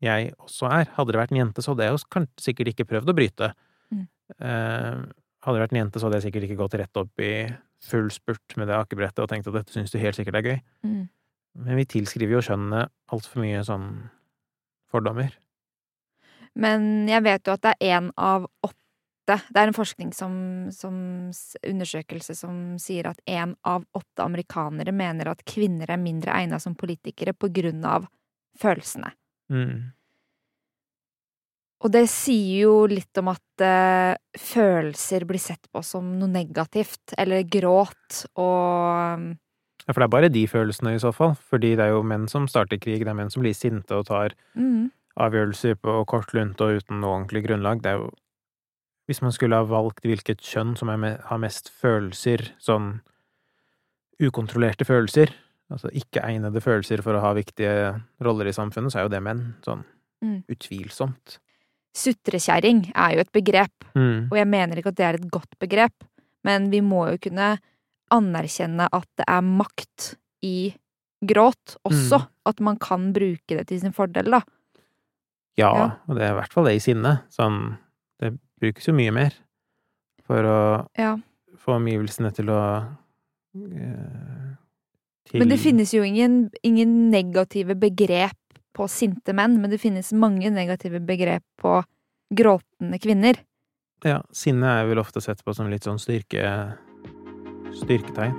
jeg 0.00 0.30
også 0.40 0.70
er. 0.72 0.88
Hadde 0.96 1.12
det 1.12 1.20
vært 1.20 1.34
en 1.34 1.40
jente, 1.42 1.60
så 1.60 1.74
hadde 1.74 1.84
jeg 1.84 1.92
jo 1.92 2.22
sikkert 2.40 2.70
ikke 2.72 2.86
prøvd 2.88 3.12
å 3.12 3.14
bryte. 3.16 3.50
Mm. 3.92 4.06
Eh, 4.40 5.02
hadde 5.44 5.58
det 5.58 5.62
vært 5.66 5.74
en 5.74 5.80
jente, 5.82 6.00
så 6.00 6.08
hadde 6.08 6.20
jeg 6.20 6.26
sikkert 6.30 6.46
ikke 6.48 6.58
gått 6.62 6.78
rett 6.80 7.00
opp 7.02 7.20
i 7.20 7.32
full 7.86 8.08
spurt 8.10 8.56
med 8.56 8.70
det 8.70 8.78
akebrettet 8.78 9.20
og 9.20 9.28
tenkt 9.30 9.50
at 9.50 9.58
dette 9.58 9.76
syns 9.76 9.92
du 9.92 10.00
helt 10.00 10.16
sikkert 10.16 10.40
er 10.40 10.48
gøy. 10.48 10.58
Mm. 10.88 11.02
Men 11.66 11.80
vi 11.80 11.88
tilskriver 11.92 12.38
jo 12.38 12.44
kjønnene 12.48 12.86
altfor 13.12 13.44
mye 13.44 13.60
sånn 13.68 13.90
fordommer. 14.92 15.34
Men 16.56 17.06
jeg 17.10 17.24
vet 17.26 17.46
jo 17.46 17.54
at 17.56 17.64
det 17.64 17.74
er 17.76 17.96
én 17.98 18.10
av 18.16 18.48
åtte 18.64 18.76
Det 19.26 19.58
er 19.58 19.66
en 19.66 19.74
forskning 19.74 20.12
som, 20.14 20.34
som 20.70 20.94
undersøkelse 21.66 22.36
som 22.38 22.76
sier 22.78 23.08
at 23.10 23.18
én 23.26 23.56
av 23.66 23.82
åtte 23.98 24.22
amerikanere 24.22 24.94
mener 24.94 25.32
at 25.32 25.42
kvinner 25.42 25.90
er 25.90 25.98
mindre 25.98 26.30
egna 26.38 26.60
som 26.62 26.76
politikere 26.78 27.34
på 27.34 27.50
grunn 27.50 27.82
av 27.82 28.06
følelsene. 28.62 29.10
Mm. 29.50 29.90
Og 31.82 31.92
det 31.92 32.04
sier 32.08 32.68
jo 32.68 32.76
litt 32.86 33.18
om 33.18 33.32
at 33.34 33.64
uh, 33.66 34.14
følelser 34.38 35.26
blir 35.26 35.42
sett 35.42 35.66
på 35.74 35.82
som 35.82 36.14
noe 36.20 36.30
negativt, 36.30 37.16
eller 37.18 37.42
gråt 37.50 38.22
og 38.38 39.26
Ja, 39.86 39.92
for 39.94 40.00
det 40.02 40.06
er 40.08 40.14
bare 40.16 40.28
de 40.34 40.46
følelsene 40.50 40.94
i 40.96 40.98
så 40.98 41.12
fall, 41.14 41.36
fordi 41.50 41.76
det 41.78 41.84
er 41.84 41.92
jo 41.94 42.02
menn 42.02 42.26
som 42.28 42.48
starter 42.50 42.78
krig, 42.82 43.04
det 43.04 43.08
er 43.12 43.14
menn 43.14 43.30
som 43.30 43.42
blir 43.44 43.54
sinte 43.54 43.94
og 43.94 44.06
tar 44.08 44.34
mm, 44.58 44.90
avgjørelser 45.16 45.76
på 45.78 46.04
kort 46.10 46.32
lunte 46.34 46.60
og 46.66 46.80
uten 46.82 47.00
noe 47.00 47.20
ordentlig 47.20 47.44
grunnlag. 47.46 47.82
Det 47.82 47.92
er 47.94 47.98
jo 48.02 48.10
Hvis 49.06 49.22
man 49.22 49.30
skulle 49.30 49.54
ha 49.54 49.62
valgt 49.62 50.02
hvilket 50.02 50.40
kjønn 50.42 50.76
som 50.76 50.88
med, 50.98 51.20
har 51.28 51.38
mest 51.38 51.68
følelser, 51.70 52.42
sånn 52.58 53.00
ukontrollerte 54.18 54.82
følelser, 54.88 55.30
altså 55.70 55.90
ikke-egnede 55.94 56.58
følelser 56.64 57.02
for 57.04 57.14
å 57.14 57.20
ha 57.22 57.30
viktige 57.36 58.00
roller 58.24 58.48
i 58.50 58.54
samfunnet, 58.56 58.90
så 58.90 58.98
er 58.98 59.06
jo 59.06 59.12
det 59.14 59.22
menn. 59.22 59.54
Sånn 59.62 59.84
Mm. 60.22 60.42
utvilsomt. 60.48 61.38
Sutrekjerring 61.94 62.90
er 62.96 63.14
jo 63.14 63.20
et 63.20 63.32
begrep, 63.32 63.84
Mm. 63.94 64.28
og 64.32 64.36
jeg 64.38 64.46
mener 64.48 64.76
ikke 64.76 64.88
at 64.88 64.96
det 64.96 65.04
er 65.04 65.14
et 65.14 65.30
godt 65.30 65.58
begrep, 65.60 65.92
men 66.42 66.70
vi 66.70 66.80
må 66.80 67.10
jo 67.10 67.18
kunne 67.18 67.58
anerkjenne 68.14 68.88
at 68.92 69.08
det 69.18 69.26
er 69.28 69.42
makt 69.46 70.14
i 70.46 70.74
gråt 71.26 71.76
også. 71.86 72.20
Mm. 72.22 72.28
At 72.46 72.60
man 72.60 72.76
kan 72.78 73.08
bruke 73.16 73.56
det 73.58 73.66
til 73.68 73.80
sin 73.82 73.92
fordel, 73.96 74.30
da. 74.30 74.40
Ja, 75.56 75.70
Ja. 75.74 75.86
og 76.06 76.16
det 76.18 76.22
er 76.26 76.34
i 76.34 76.38
hvert 76.40 76.52
fall 76.52 76.64
det 76.68 76.76
i 76.76 76.82
sinne. 76.84 77.22
Sånn, 77.32 77.78
det 78.20 78.34
brukes 78.60 78.86
jo 78.86 78.92
mye 78.94 79.12
mer 79.12 79.32
for 80.26 80.42
å 80.42 80.86
Ja. 80.98 81.16
få 81.56 81.76
omgivelsene 81.80 82.32
til 82.34 82.46
å 82.52 82.60
eh, 83.56 84.54
til 85.26 85.40
Men 85.40 85.48
det 85.48 85.58
finnes 85.58 85.92
jo 85.94 86.02
ingen, 86.02 86.50
ingen 86.62 87.10
negative 87.10 87.74
begrep 87.74 88.36
på 88.76 88.86
sinte 88.88 89.32
menn, 89.32 89.58
men 89.60 89.70
det 89.70 89.80
finnes 89.80 90.12
mange 90.12 90.50
negative 90.52 91.00
begrep 91.00 91.42
på 91.58 91.82
gråtende 92.36 92.98
kvinner. 93.00 93.34
Ja, 94.04 94.20
sinne 94.30 94.82
er 94.82 94.86
vel 94.90 94.98
ofte 95.00 95.22
sett 95.24 95.42
på 95.44 95.54
som 95.56 95.70
litt 95.72 95.82
sånn 95.88 95.98
styrke 95.98 96.76
styrketegn. 97.80 98.34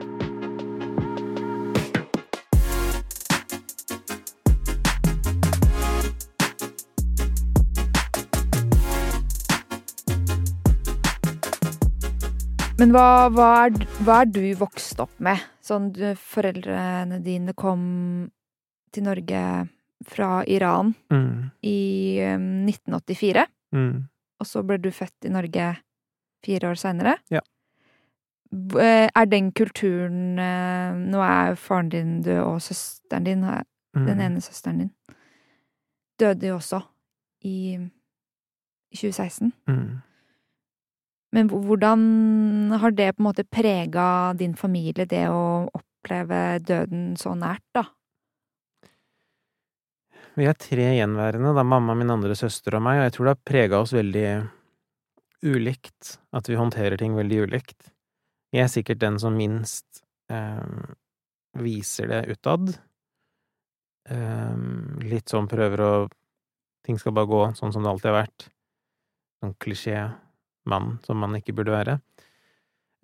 Men 12.78 12.92
hva, 12.94 13.06
hva, 13.34 13.48
er, 13.66 13.78
hva 14.06 14.20
er 14.22 14.30
du 14.30 14.44
vokst 14.60 15.00
opp 15.02 15.14
med? 15.24 15.42
Sånn, 15.66 15.90
du, 15.96 16.12
foreldrene 16.22 17.18
dine 17.26 17.56
kom 17.58 17.82
til 18.94 19.08
Norge 19.08 19.42
fra 20.08 20.44
Iran 20.48 20.94
Mm. 21.12 21.50
i 21.66 21.78
um, 22.36 22.66
1984, 22.70 23.48
Mm. 23.74 24.08
og 24.40 24.46
så 24.48 24.62
ble 24.64 24.78
du 24.78 24.92
født 24.92 25.26
i 25.26 25.30
Norge 25.34 25.72
fire 26.46 26.70
år 26.70 26.78
seinere. 26.80 27.18
Ja. 27.34 27.42
Eh, 28.54 29.10
Er 29.16 29.26
den 29.26 29.52
kulturen 29.52 30.40
eh, 30.40 30.94
Nå 30.96 31.20
er 31.22 31.56
faren 31.56 31.90
din 31.90 32.22
død, 32.24 32.40
og 32.46 32.62
søsteren 32.62 33.24
din, 33.26 33.44
har- 33.44 33.66
Mm. 33.96 34.06
den 34.06 34.20
ene 34.22 34.42
søsteren 34.42 34.78
din, 34.78 34.92
døde 36.20 36.48
jo 36.48 36.56
også 36.58 36.82
i, 37.44 37.74
i 38.92 38.96
2016. 38.96 39.54
Mm. 39.68 40.02
Men 41.34 41.50
hvordan 41.50 42.72
har 42.80 42.92
det 42.92 43.16
på 43.16 43.22
en 43.24 43.26
måte 43.34 43.44
prega 43.50 44.34
din 44.38 44.54
familie, 44.56 45.06
det 45.06 45.28
å 45.30 45.68
oppleve 45.74 46.60
døden 46.64 47.16
så 47.18 47.34
nært, 47.36 47.64
da? 47.74 47.84
Vi 50.38 50.46
er 50.46 50.54
tre 50.54 50.92
gjenværende, 51.00 51.56
da 51.58 51.64
mamma, 51.66 51.96
min 51.98 52.12
andre 52.14 52.36
søster 52.38 52.76
og 52.78 52.84
meg, 52.86 53.00
og 53.00 53.04
jeg 53.08 53.14
tror 53.16 53.26
det 53.26 53.34
har 53.34 53.46
prega 53.54 53.80
oss 53.82 53.94
veldig 53.94 54.28
ulikt. 55.44 56.18
At 56.34 56.46
vi 56.50 56.56
håndterer 56.60 56.98
ting 57.00 57.16
veldig 57.18 57.48
ulikt. 57.48 57.90
Jeg 58.58 58.66
er 58.66 58.72
sikkert 58.74 59.02
den 59.04 59.20
som 59.22 59.36
minst 59.38 60.00
eh, 60.34 60.94
viser 61.62 62.10
det 62.10 62.24
utad. 62.34 62.72
Eh, 64.10 64.56
litt 65.06 65.30
sånn 65.30 65.50
prøver 65.52 65.84
å 65.86 65.92
Ting 66.88 66.96
skal 66.96 67.12
bare 67.12 67.28
gå 67.28 67.40
sånn 67.58 67.74
som 67.76 67.84
det 67.84 67.90
alltid 67.92 68.08
har 68.08 68.16
vært. 68.22 68.46
Sånn 69.44 69.52
klisjé-mann 69.60 70.94
som 71.04 71.20
man 71.20 71.36
ikke 71.36 71.52
burde 71.58 71.74
være. 71.74 71.98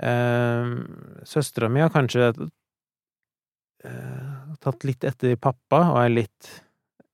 Eh, 0.07 0.71
Søstera 1.27 1.67
mi 1.67 1.83
har 1.83 1.91
kanskje 1.91 2.29
eh, 3.83 4.31
tatt 4.63 4.87
litt 4.87 5.03
etter 5.03 5.35
pappa 5.35 5.81
og 5.89 5.99
er 6.05 6.15
litt 6.15 6.47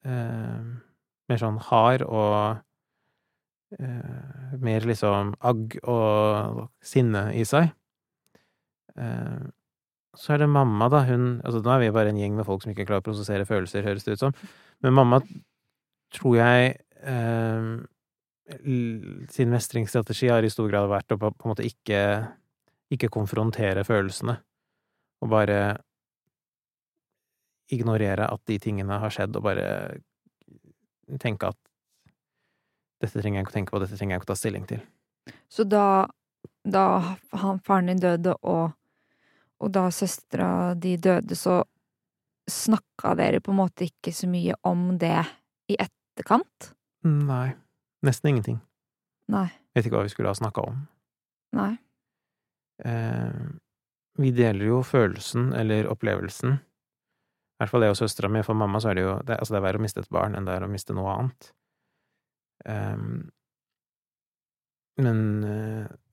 eh, 0.06 0.62
mer 0.62 1.42
sånn 1.42 1.58
hard 1.72 2.06
og 2.06 2.62
eh, 3.82 4.54
mer 4.62 4.86
liksom 4.94 5.34
agg 5.42 5.80
og 5.82 6.68
sinne 6.86 7.32
i 7.34 7.50
seg. 7.50 7.74
Eh, 8.98 9.46
så 10.18 10.34
er 10.34 10.44
det 10.44 10.50
mamma, 10.50 10.90
da. 10.90 11.04
Hun 11.06 11.42
Altså, 11.44 11.62
nå 11.62 11.76
er 11.76 11.86
vi 11.86 11.94
bare 11.96 12.10
en 12.14 12.20
gjeng 12.20 12.36
med 12.36 12.48
folk 12.48 12.64
som 12.64 12.74
ikke 12.74 12.88
klarer 12.90 13.04
å 13.04 13.10
prosessere 13.12 13.46
følelser, 13.46 13.86
høres 13.86 14.08
det 14.08 14.18
ut 14.18 14.26
som. 14.26 14.36
Men 14.84 14.98
mamma 14.98 15.22
tror 16.16 16.40
jeg 16.40 16.76
eh, 17.06 17.72
sin 19.30 19.54
mestringsstrategi 19.54 20.32
har 20.32 20.44
i 20.44 20.50
stor 20.50 20.70
grad 20.72 20.90
vært 20.90 21.14
å 21.14 21.20
på, 21.22 21.30
en 21.30 21.52
måte 21.54 21.68
ikke 21.68 22.02
ikke 22.90 23.12
konfrontere 23.14 23.84
følelsene, 23.86 24.36
og 25.22 25.30
bare 25.30 25.60
ignorere 27.70 28.26
at 28.34 28.42
de 28.50 28.58
tingene 28.62 28.98
har 29.02 29.14
skjedd, 29.14 29.36
og 29.38 29.46
bare 29.46 29.68
tenke 31.22 31.52
at 31.52 31.60
dette 33.00 33.22
trenger 33.22 33.40
jeg 33.40 33.46
ikke 33.46 33.54
å 33.54 33.58
tenke 33.60 33.76
på, 33.76 33.82
dette 33.84 33.98
trenger 33.98 34.16
jeg 34.16 34.22
ikke 34.22 34.30
å 34.30 34.32
ta 34.34 34.40
stilling 34.40 34.66
til. 34.70 34.82
Så 35.52 35.66
da, 35.70 36.08
da 36.66 36.86
han, 37.38 37.62
faren 37.66 37.92
din 37.92 38.02
døde, 38.02 38.34
og, 38.42 38.74
og 39.60 39.72
da 39.76 39.90
søstera 39.92 40.74
di 40.80 40.96
døde, 41.02 41.36
så 41.36 41.62
snakka 42.50 43.14
dere 43.20 43.42
på 43.44 43.54
en 43.54 43.60
måte 43.60 43.88
ikke 43.88 44.14
så 44.16 44.30
mye 44.30 44.56
om 44.68 44.94
det 45.00 45.20
i 45.70 45.78
etterkant? 45.80 46.72
Nei, 47.06 47.52
nesten 48.06 48.34
ingenting. 48.34 48.60
Nei. 49.30 49.48
Vet 49.76 49.86
ikke 49.86 50.00
hva 50.00 50.08
vi 50.08 50.14
skulle 50.14 50.32
ha 50.32 50.38
snakka 50.38 50.66
om. 50.72 50.82
Nei. 51.56 51.74
Eh, 52.86 53.44
vi 54.20 54.32
deler 54.36 54.72
jo 54.72 54.82
følelsen, 54.84 55.52
eller 55.56 55.90
opplevelsen. 55.92 56.58
I 56.60 57.62
hvert 57.62 57.72
fall 57.72 57.84
det 57.84 57.92
og 57.94 58.00
søstera 58.00 58.32
mi. 58.32 58.42
For 58.44 58.58
mamma 58.58 58.82
så 58.82 58.92
er 58.92 58.98
det 58.98 59.04
jo 59.06 59.16
det, 59.28 59.38
Altså, 59.38 59.54
det 59.54 59.60
er 59.60 59.68
verre 59.68 59.82
å 59.82 59.84
miste 59.84 60.04
et 60.04 60.14
barn 60.14 60.36
enn 60.36 60.48
det 60.48 60.56
er 60.56 60.66
å 60.66 60.72
miste 60.72 60.96
noe 60.96 61.14
annet. 61.14 61.52
Eh, 62.66 63.04
men 65.00 65.20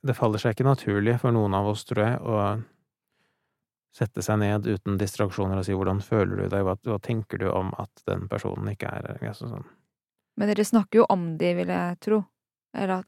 det 0.06 0.14
faller 0.14 0.38
seg 0.38 0.54
ikke 0.54 0.66
naturlig 0.68 1.16
for 1.18 1.34
noen 1.34 1.56
av 1.58 1.66
oss, 1.72 1.82
tror 1.88 2.04
jeg, 2.04 2.18
å 2.22 2.34
sette 3.96 4.22
seg 4.24 4.40
ned 4.42 4.66
uten 4.68 4.98
distraksjoner 5.00 5.60
og 5.60 5.64
si 5.64 5.72
'hvordan 5.72 6.02
føler 6.04 6.42
du 6.42 6.48
deg', 6.52 6.64
hva, 6.66 6.76
hva 6.76 6.98
tenker 7.00 7.40
du 7.40 7.48
om 7.50 7.72
at 7.80 8.02
den 8.06 8.28
personen 8.28 8.68
ikke 8.74 8.90
er 8.92 9.16
altså, 9.22 9.48
sånn. 9.48 9.64
Men 10.36 10.48
dere 10.52 10.64
snakker 10.68 11.00
jo 11.00 11.06
om 11.08 11.36
de, 11.40 11.54
vil 11.56 11.68
jeg 11.72 12.00
tro. 12.04 12.24
Eller 12.74 12.98
at 13.00 13.06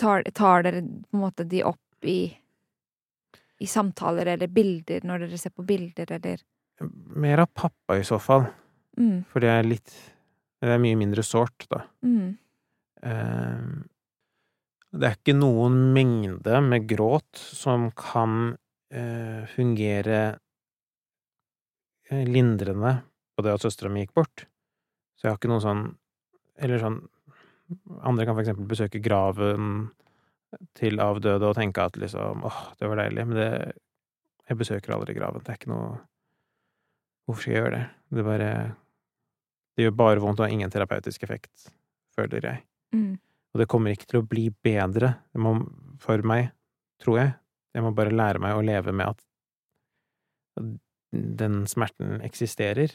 tar, 0.00 0.24
tar 0.34 0.64
dere 0.66 0.82
på 0.82 1.14
en 1.14 1.20
måte 1.22 1.46
de 1.48 1.62
opp 1.64 2.08
i 2.08 2.36
i 3.60 3.66
samtaler 3.68 4.26
eller 4.32 4.48
bilder, 4.48 5.04
når 5.04 5.26
dere 5.26 5.38
ser 5.38 5.52
på 5.52 5.66
bilder, 5.68 6.08
eller 6.16 6.40
Mer 7.12 7.42
av 7.42 7.50
pappa, 7.52 7.98
i 7.98 8.04
så 8.08 8.16
fall. 8.18 8.46
mm, 8.96 9.24
For 9.28 9.40
det 9.40 9.50
er 9.52 9.68
litt 9.68 9.92
Det 10.62 10.68
er 10.68 10.78
mye 10.78 10.96
mindre 10.96 11.22
sårt, 11.22 11.66
da. 11.70 11.84
mm, 12.02 12.36
Eh, 13.02 13.60
Det 14.92 15.06
er 15.06 15.14
ikke 15.14 15.38
noen 15.38 15.92
mengde 15.94 16.60
med 16.60 16.88
gråt 16.88 17.36
som 17.36 17.90
kan 17.92 18.56
fungere 19.54 20.20
eh, 22.10 22.24
lindrende 22.26 22.96
på 23.36 23.44
det 23.46 23.54
at 23.54 23.64
søstera 23.64 23.92
mi 23.92 24.04
gikk 24.04 24.16
bort. 24.18 24.46
Så 25.16 25.26
jeg 25.26 25.32
har 25.32 25.40
ikke 25.40 25.52
noen 25.52 25.64
sånn 25.64 25.82
Eller 26.60 26.80
sånn 26.82 27.00
Andre 28.02 28.24
kan 28.26 28.34
for 28.34 28.42
eksempel 28.42 28.66
besøke 28.68 29.02
graven 29.04 29.90
til 30.74 30.98
avdøde 30.98 31.46
og 31.46 31.54
tenke 31.54 31.84
at 31.86 31.94
liksom 32.00 32.42
åh, 32.48 32.60
det 32.80 32.88
var 32.90 32.98
deilig, 33.04 33.26
men 33.28 33.38
det 33.38 33.50
Jeg 34.50 34.58
besøker 34.58 34.96
aldri 34.96 35.14
graven. 35.14 35.44
Det 35.44 35.52
er 35.52 35.60
ikke 35.60 35.70
noe 35.70 36.00
Hvorfor 37.28 37.44
skal 37.44 37.52
jeg 37.52 37.62
gjøre 37.62 37.76
det? 37.76 37.84
Det 38.10 38.24
bare 38.26 38.50
Det 39.76 39.84
gjør 39.86 39.98
bare 40.00 40.22
vondt 40.24 40.40
og 40.40 40.48
har 40.48 40.52
ingen 40.56 40.72
terapeutisk 40.72 41.22
effekt, 41.22 41.70
føler 42.16 42.42
jeg. 42.42 42.64
Mm. 42.92 43.20
Og 43.54 43.60
det 43.60 43.68
kommer 43.70 43.94
ikke 43.94 44.08
til 44.10 44.20
å 44.20 44.26
bli 44.26 44.48
bedre 44.50 45.14
for 46.02 46.26
meg, 46.26 46.50
tror 47.00 47.20
jeg. 47.20 47.30
Jeg 47.74 47.84
må 47.84 47.92
bare 47.94 48.14
lære 48.14 48.42
meg 48.42 48.56
å 48.56 48.64
leve 48.64 48.94
med 48.96 49.12
at 49.12 50.66
den 51.10 51.64
smerten 51.70 52.20
eksisterer. 52.26 52.92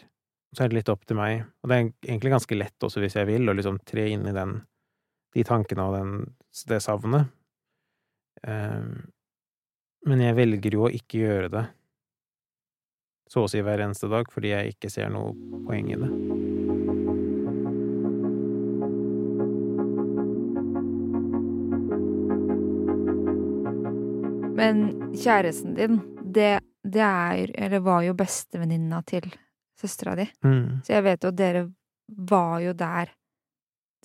Så 0.55 0.63
er 0.63 0.71
det 0.71 0.79
litt 0.79 0.91
opp 0.91 1.03
til 1.07 1.19
meg, 1.19 1.43
og 1.63 1.71
det 1.71 1.77
er 1.77 1.87
egentlig 2.07 2.31
ganske 2.31 2.57
lett 2.57 2.85
også 2.87 3.01
hvis 3.03 3.17
jeg 3.17 3.27
vil, 3.27 3.49
å 3.49 3.55
liksom 3.55 3.81
tre 3.87 4.07
inn 4.13 4.27
i 4.29 4.35
den, 4.35 4.59
de 5.35 5.43
tankene 5.47 5.87
og 5.87 5.97
den, 5.97 6.13
det 6.69 6.79
savnet. 6.83 7.31
Um, 8.45 9.09
men 10.07 10.21
jeg 10.21 10.37
velger 10.37 10.77
jo 10.77 10.85
å 10.85 10.93
ikke 10.93 11.23
gjøre 11.23 11.51
det 11.51 11.65
så 13.31 13.45
å 13.45 13.49
si 13.49 13.61
hver 13.65 13.81
eneste 13.81 14.09
dag, 14.11 14.29
fordi 14.31 14.53
jeg 14.53 14.75
ikke 14.75 14.91
ser 14.93 15.09
noe 15.13 15.33
poeng 15.65 15.89
i 15.89 15.97
det. 15.97 16.11
Men 24.65 25.13
kjæresten 25.13 25.75
din, 25.77 25.99
det, 26.33 26.59
det 26.83 27.01
er 27.01 27.51
Eller 27.53 27.83
var 27.85 28.01
jo 28.05 28.15
bestevenninna 28.17 29.01
til 29.05 29.27
søstera 29.77 30.15
di. 30.17 30.25
Mm. 30.45 30.81
Så 30.83 30.95
jeg 30.95 31.03
vet 31.05 31.23
jo 31.23 31.31
at 31.33 31.37
dere 31.37 31.65
var 32.07 32.59
jo 32.63 32.73
der 32.73 33.11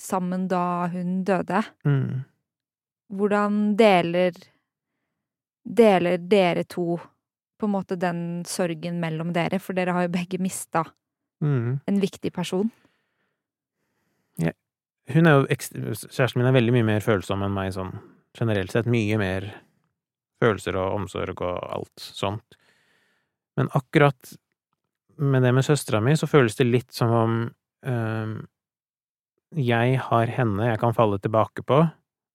sammen 0.01 0.49
da 0.49 0.89
hun 0.93 1.23
døde. 1.25 1.63
Mm. 1.85 2.23
Hvordan 3.11 3.61
deler 3.77 4.37
Deler 5.61 6.17
dere 6.19 6.65
to 6.65 6.97
på 7.61 7.67
en 7.69 7.73
måte 7.75 7.99
den 8.01 8.43
sorgen 8.49 8.97
mellom 8.99 9.29
dere? 9.37 9.59
For 9.61 9.77
dere 9.77 9.93
har 9.93 10.09
jo 10.09 10.15
begge 10.17 10.41
mista 10.43 10.85
Mm. 11.41 11.81
en 11.87 12.01
viktig 12.01 12.33
person. 12.37 12.71
Hun 15.11 15.27
er 15.27 15.31
jo 15.39 15.47
Kjæresten 15.49 16.39
min 16.39 16.47
er 16.47 16.53
veldig 16.53 16.73
mye 16.73 16.87
mer 16.87 17.01
følsom 17.01 17.43
enn 17.43 17.55
meg 17.55 17.73
sånn 17.73 17.95
generelt 18.37 18.71
sett. 18.71 18.87
Mye 18.87 19.17
mer 19.19 19.47
følelser 20.41 20.79
og 20.81 21.01
omsorg 21.01 21.43
og 21.45 21.59
alt 21.77 22.05
sånt. 22.05 22.57
Men 23.59 23.69
akkurat 23.77 24.33
med 25.21 25.45
det 25.45 25.53
med 25.53 25.67
søstera 25.67 26.01
mi, 26.01 26.17
så 26.17 26.29
føles 26.31 26.57
det 26.57 26.69
litt 26.69 26.95
som 26.97 27.13
om 27.13 27.35
øh, 27.87 28.35
jeg 29.59 29.99
har 29.99 30.31
henne 30.31 30.69
jeg 30.69 30.79
kan 30.81 30.95
falle 30.95 31.19
tilbake 31.19 31.65
på, 31.67 31.83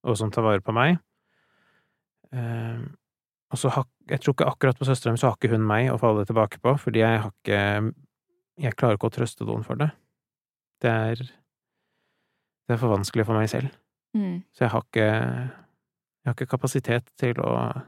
og 0.06 0.18
som 0.20 0.32
tar 0.32 0.44
vare 0.46 0.62
på 0.62 0.76
meg. 0.76 1.00
Uh, 2.36 2.84
og 3.54 3.60
så 3.62 3.70
har 3.72 3.86
Jeg 4.10 4.20
tror 4.22 4.34
ikke 4.34 4.46
akkurat 4.50 4.78
på 4.78 4.86
søstera 4.86 5.14
mi 5.14 5.18
så 5.18 5.30
har 5.30 5.38
ikke 5.38 5.54
hun 5.54 5.64
meg 5.66 5.88
å 5.90 5.98
falle 5.98 6.26
tilbake 6.26 6.60
på, 6.60 6.76
fordi 6.78 7.00
jeg 7.00 7.22
har 7.22 7.32
ikke 7.32 7.94
Jeg 8.60 8.76
klarer 8.76 8.96
ikke 8.96 9.08
å 9.08 9.16
trøste 9.16 9.46
noen 9.46 9.64
for 9.64 9.76
det. 9.76 9.90
Det 10.82 10.90
er 10.90 11.16
Det 12.68 12.74
er 12.74 12.78
for 12.78 12.90
vanskelig 12.90 13.26
for 13.26 13.38
meg 13.38 13.50
selv. 13.50 13.70
Mm. 14.14 14.44
Så 14.52 14.66
jeg 14.66 14.70
har 14.70 14.84
ikke 14.84 15.08
Jeg 15.08 16.26
har 16.26 16.36
ikke 16.36 16.52
kapasitet 16.52 17.10
til 17.18 17.40
å 17.40 17.82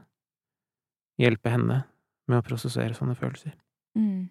hjelpe 1.18 1.52
henne 1.52 1.82
med 2.28 2.40
å 2.40 2.46
prosessere 2.46 2.94
sånne 2.96 3.16
følelser. 3.18 3.54
Mm. 3.98 4.28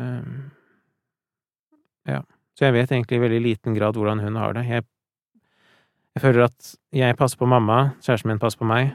Um, 0.00 0.36
ja. 2.08 2.22
Så 2.56 2.66
jeg 2.66 2.76
vet 2.76 2.92
egentlig 2.92 3.18
i 3.18 3.24
veldig 3.24 3.42
liten 3.44 3.76
grad 3.76 3.98
hvordan 3.98 4.22
hun 4.24 4.38
har 4.40 4.56
det. 4.56 4.64
Jeg, 4.68 4.86
jeg 6.16 6.24
føler 6.24 6.46
at 6.46 6.70
jeg 6.96 7.18
passer 7.18 7.40
på 7.40 7.48
mamma, 7.50 7.92
kjæresten 8.00 8.32
min 8.32 8.40
passer 8.40 8.62
på 8.62 8.68
meg, 8.68 8.94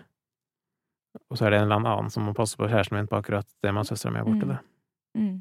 og 1.30 1.38
så 1.38 1.46
er 1.46 1.54
det 1.54 1.62
en 1.62 1.70
eller 1.70 1.92
annen 1.92 2.12
som 2.12 2.26
må 2.26 2.34
passe 2.36 2.58
på 2.58 2.70
kjæresten 2.72 2.98
min 2.98 3.10
på 3.12 3.20
akkurat 3.20 3.48
det 3.62 3.72
med 3.72 3.84
at 3.84 3.92
søstera 3.92 4.16
mi 4.16 4.22
er 4.22 4.28
borte. 4.28 4.48
Mm. 4.48 4.52
Det. 4.52 4.60
Mm. 5.22 5.40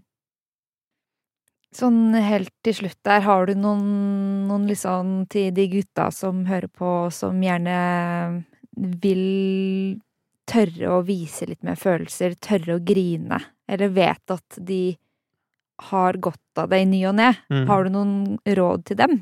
Sånn 1.71 1.99
helt 2.19 2.51
til 2.67 2.75
slutt 2.81 2.99
der, 3.07 3.23
har 3.23 3.47
du 3.47 3.55
noen, 3.55 3.85
noen 4.49 4.67
liksom 4.67 5.13
til 5.31 5.53
de 5.55 5.69
gutta 5.71 6.09
som 6.15 6.43
hører 6.49 6.67
på, 6.67 6.93
som 7.15 7.39
gjerne 7.45 7.77
vil 8.75 10.01
tørre 10.49 10.93
å 10.93 11.01
vise 11.07 11.49
litt 11.49 11.65
mer 11.67 11.79
følelser, 11.79 12.37
tørre 12.43 12.79
å 12.79 12.85
grine, 12.85 13.41
eller 13.71 13.93
vet 13.95 14.35
at 14.35 14.59
de 14.59 14.97
har 15.91 16.19
godt 16.21 16.61
av 16.61 16.71
det 16.73 16.83
i 16.83 16.89
ny 16.89 17.03
og 17.09 17.17
ne? 17.17 17.33
Mm. 17.53 17.67
Har 17.71 17.85
du 17.85 17.93
noen 17.95 18.15
råd 18.45 18.87
til 18.91 18.99
dem? 19.01 19.21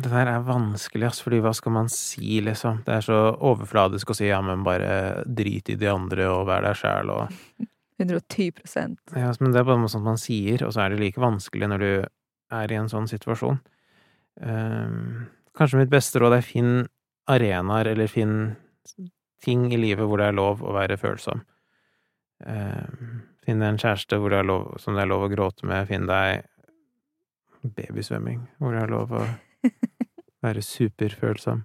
Det 0.00 0.08
der 0.08 0.30
er 0.32 0.46
vanskelig, 0.46 1.10
ass, 1.10 1.20
fordi 1.20 1.42
hva 1.44 1.52
skal 1.56 1.74
man 1.74 1.90
si, 1.92 2.38
liksom? 2.40 2.80
Det 2.86 2.94
er 2.94 3.04
så 3.04 3.18
overfladisk 3.36 4.12
å 4.12 4.16
si 4.16 4.30
ja, 4.30 4.38
men 4.44 4.64
bare 4.64 5.26
drit 5.28 5.68
i 5.68 5.76
de 5.76 5.90
andre 5.92 6.30
og 6.32 6.46
vær 6.48 6.64
deg 6.64 6.78
sjæl 6.80 7.12
og 7.12 7.34
120% 8.00 9.12
Ja, 9.12 9.34
men 9.42 9.52
det 9.52 9.60
er 9.60 9.66
bare 9.68 9.80
noe 9.82 9.92
sånt 9.92 10.06
man 10.06 10.20
sier, 10.20 10.64
og 10.64 10.72
så 10.72 10.86
er 10.86 10.94
det 10.94 11.02
like 11.02 11.20
vanskelig 11.20 11.68
når 11.68 11.84
du 11.84 11.90
er 12.56 12.72
i 12.72 12.78
en 12.80 12.88
sånn 12.90 13.06
situasjon. 13.10 13.60
Um, 14.40 15.28
kanskje 15.58 15.82
mitt 15.82 15.92
beste 15.92 16.22
råd 16.22 16.38
er 16.38 16.46
finn 16.46 16.72
arenaer, 17.30 17.92
eller 17.92 18.10
finn 18.10 18.56
ting 19.40 19.70
i 19.72 19.80
livet 19.80 20.06
hvor 20.06 20.20
det 20.20 20.30
er 20.30 20.36
lov 20.36 20.64
å 20.64 20.74
være 20.76 20.98
følsom. 21.00 21.44
Ehm, 22.46 23.20
finn 23.44 23.62
deg 23.62 23.74
en 23.74 23.80
kjæreste 23.80 24.18
det 24.32 24.42
lov, 24.48 24.74
som 24.82 24.96
det 24.96 25.04
er 25.04 25.12
lov 25.12 25.26
å 25.26 25.30
gråte 25.32 25.68
med. 25.68 25.88
Finn 25.88 26.08
deg 26.10 26.44
babysvømming, 27.76 28.42
hvor 28.58 28.76
det 28.76 28.82
er 28.84 28.92
lov 28.92 29.14
å 29.16 29.24
være 30.44 30.64
superfølsom. 30.64 31.64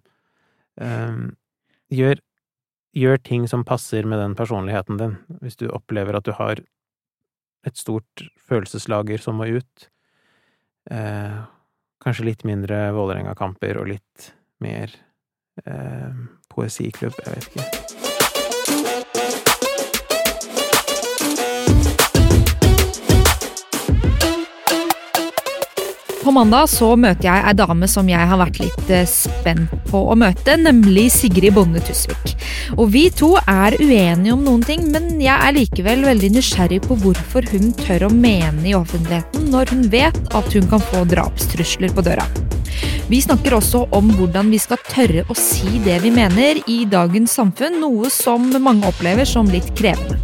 Ehm, 0.84 1.28
gjør 1.91 2.23
gjør 2.95 3.19
ting 3.19 3.47
som 3.51 3.65
passer 3.67 4.08
med 4.08 4.21
den 4.21 4.36
personligheten 4.39 4.99
din. 4.99 5.17
Hvis 5.43 5.60
du 5.60 5.67
opplever 5.67 6.15
at 6.15 6.28
du 6.28 6.32
har 6.38 6.62
et 7.65 7.78
stort 7.78 8.23
følelseslager 8.47 9.21
som 9.21 9.41
må 9.41 9.49
ut, 9.58 9.89
eh, 10.91 11.43
kanskje 11.99 12.30
litt 12.30 12.45
mindre 12.47 12.93
Vålerenga-kamper 12.95 13.82
og 13.82 13.89
litt 13.89 14.32
mer 14.63 14.93
eh, 14.93 15.12
poesiklubb, 16.49 17.13
jeg 17.25 17.35
vet 17.35 17.47
ikke. 17.55 18.04
På 26.25 26.31
mandag 26.33 26.71
så 26.73 26.88
møter 26.97 27.27
jeg 27.27 27.41
ei 27.45 27.53
dame 27.53 27.85
som 27.85 28.07
jeg 28.09 28.25
har 28.25 28.39
vært 28.39 28.55
litt 28.57 28.88
eh, 28.89 29.03
spent 29.05 29.69
på 29.85 29.99
å 30.09 30.15
møte, 30.17 30.55
nemlig 30.57 31.03
Sigrid 31.13 31.53
Bonde 31.53 31.83
Tusvik. 31.85 32.31
Og 32.79 32.89
vi 32.95 33.03
to 33.13 33.35
er 33.43 33.77
uenige 33.77 34.33
om 34.33 34.41
noen 34.41 34.63
ting, 34.65 34.88
men 34.89 35.19
jeg 35.21 35.35
er 35.35 35.53
likevel 35.53 36.01
veldig 36.07 36.31
nysgjerrig 36.33 36.81
på 36.88 36.97
hvorfor 37.03 37.45
hun 37.53 37.69
tør 37.77 38.07
å 38.07 38.09
mene 38.09 38.65
i 38.65 38.73
offentligheten 38.73 39.51
når 39.53 39.75
hun 39.75 39.85
vet 39.93 40.17
at 40.33 40.49
hun 40.57 40.65
kan 40.73 40.81
få 40.89 41.05
drapstrusler 41.13 41.93
på 41.93 42.07
døra. 42.09 42.25
Vi 43.05 43.21
snakker 43.21 43.59
også 43.59 43.83
om 43.93 44.09
hvordan 44.17 44.49
vi 44.49 44.57
skal 44.65 44.81
tørre 44.89 45.27
å 45.29 45.38
si 45.38 45.77
det 45.85 45.99
vi 46.01 46.09
mener 46.09 46.57
i 46.65 46.81
dagens 46.89 47.38
samfunn, 47.38 47.77
noe 47.85 48.09
som 48.09 48.49
mange 48.57 48.89
opplever 48.89 49.29
som 49.29 49.45
litt 49.53 49.69
krevende. 49.77 50.17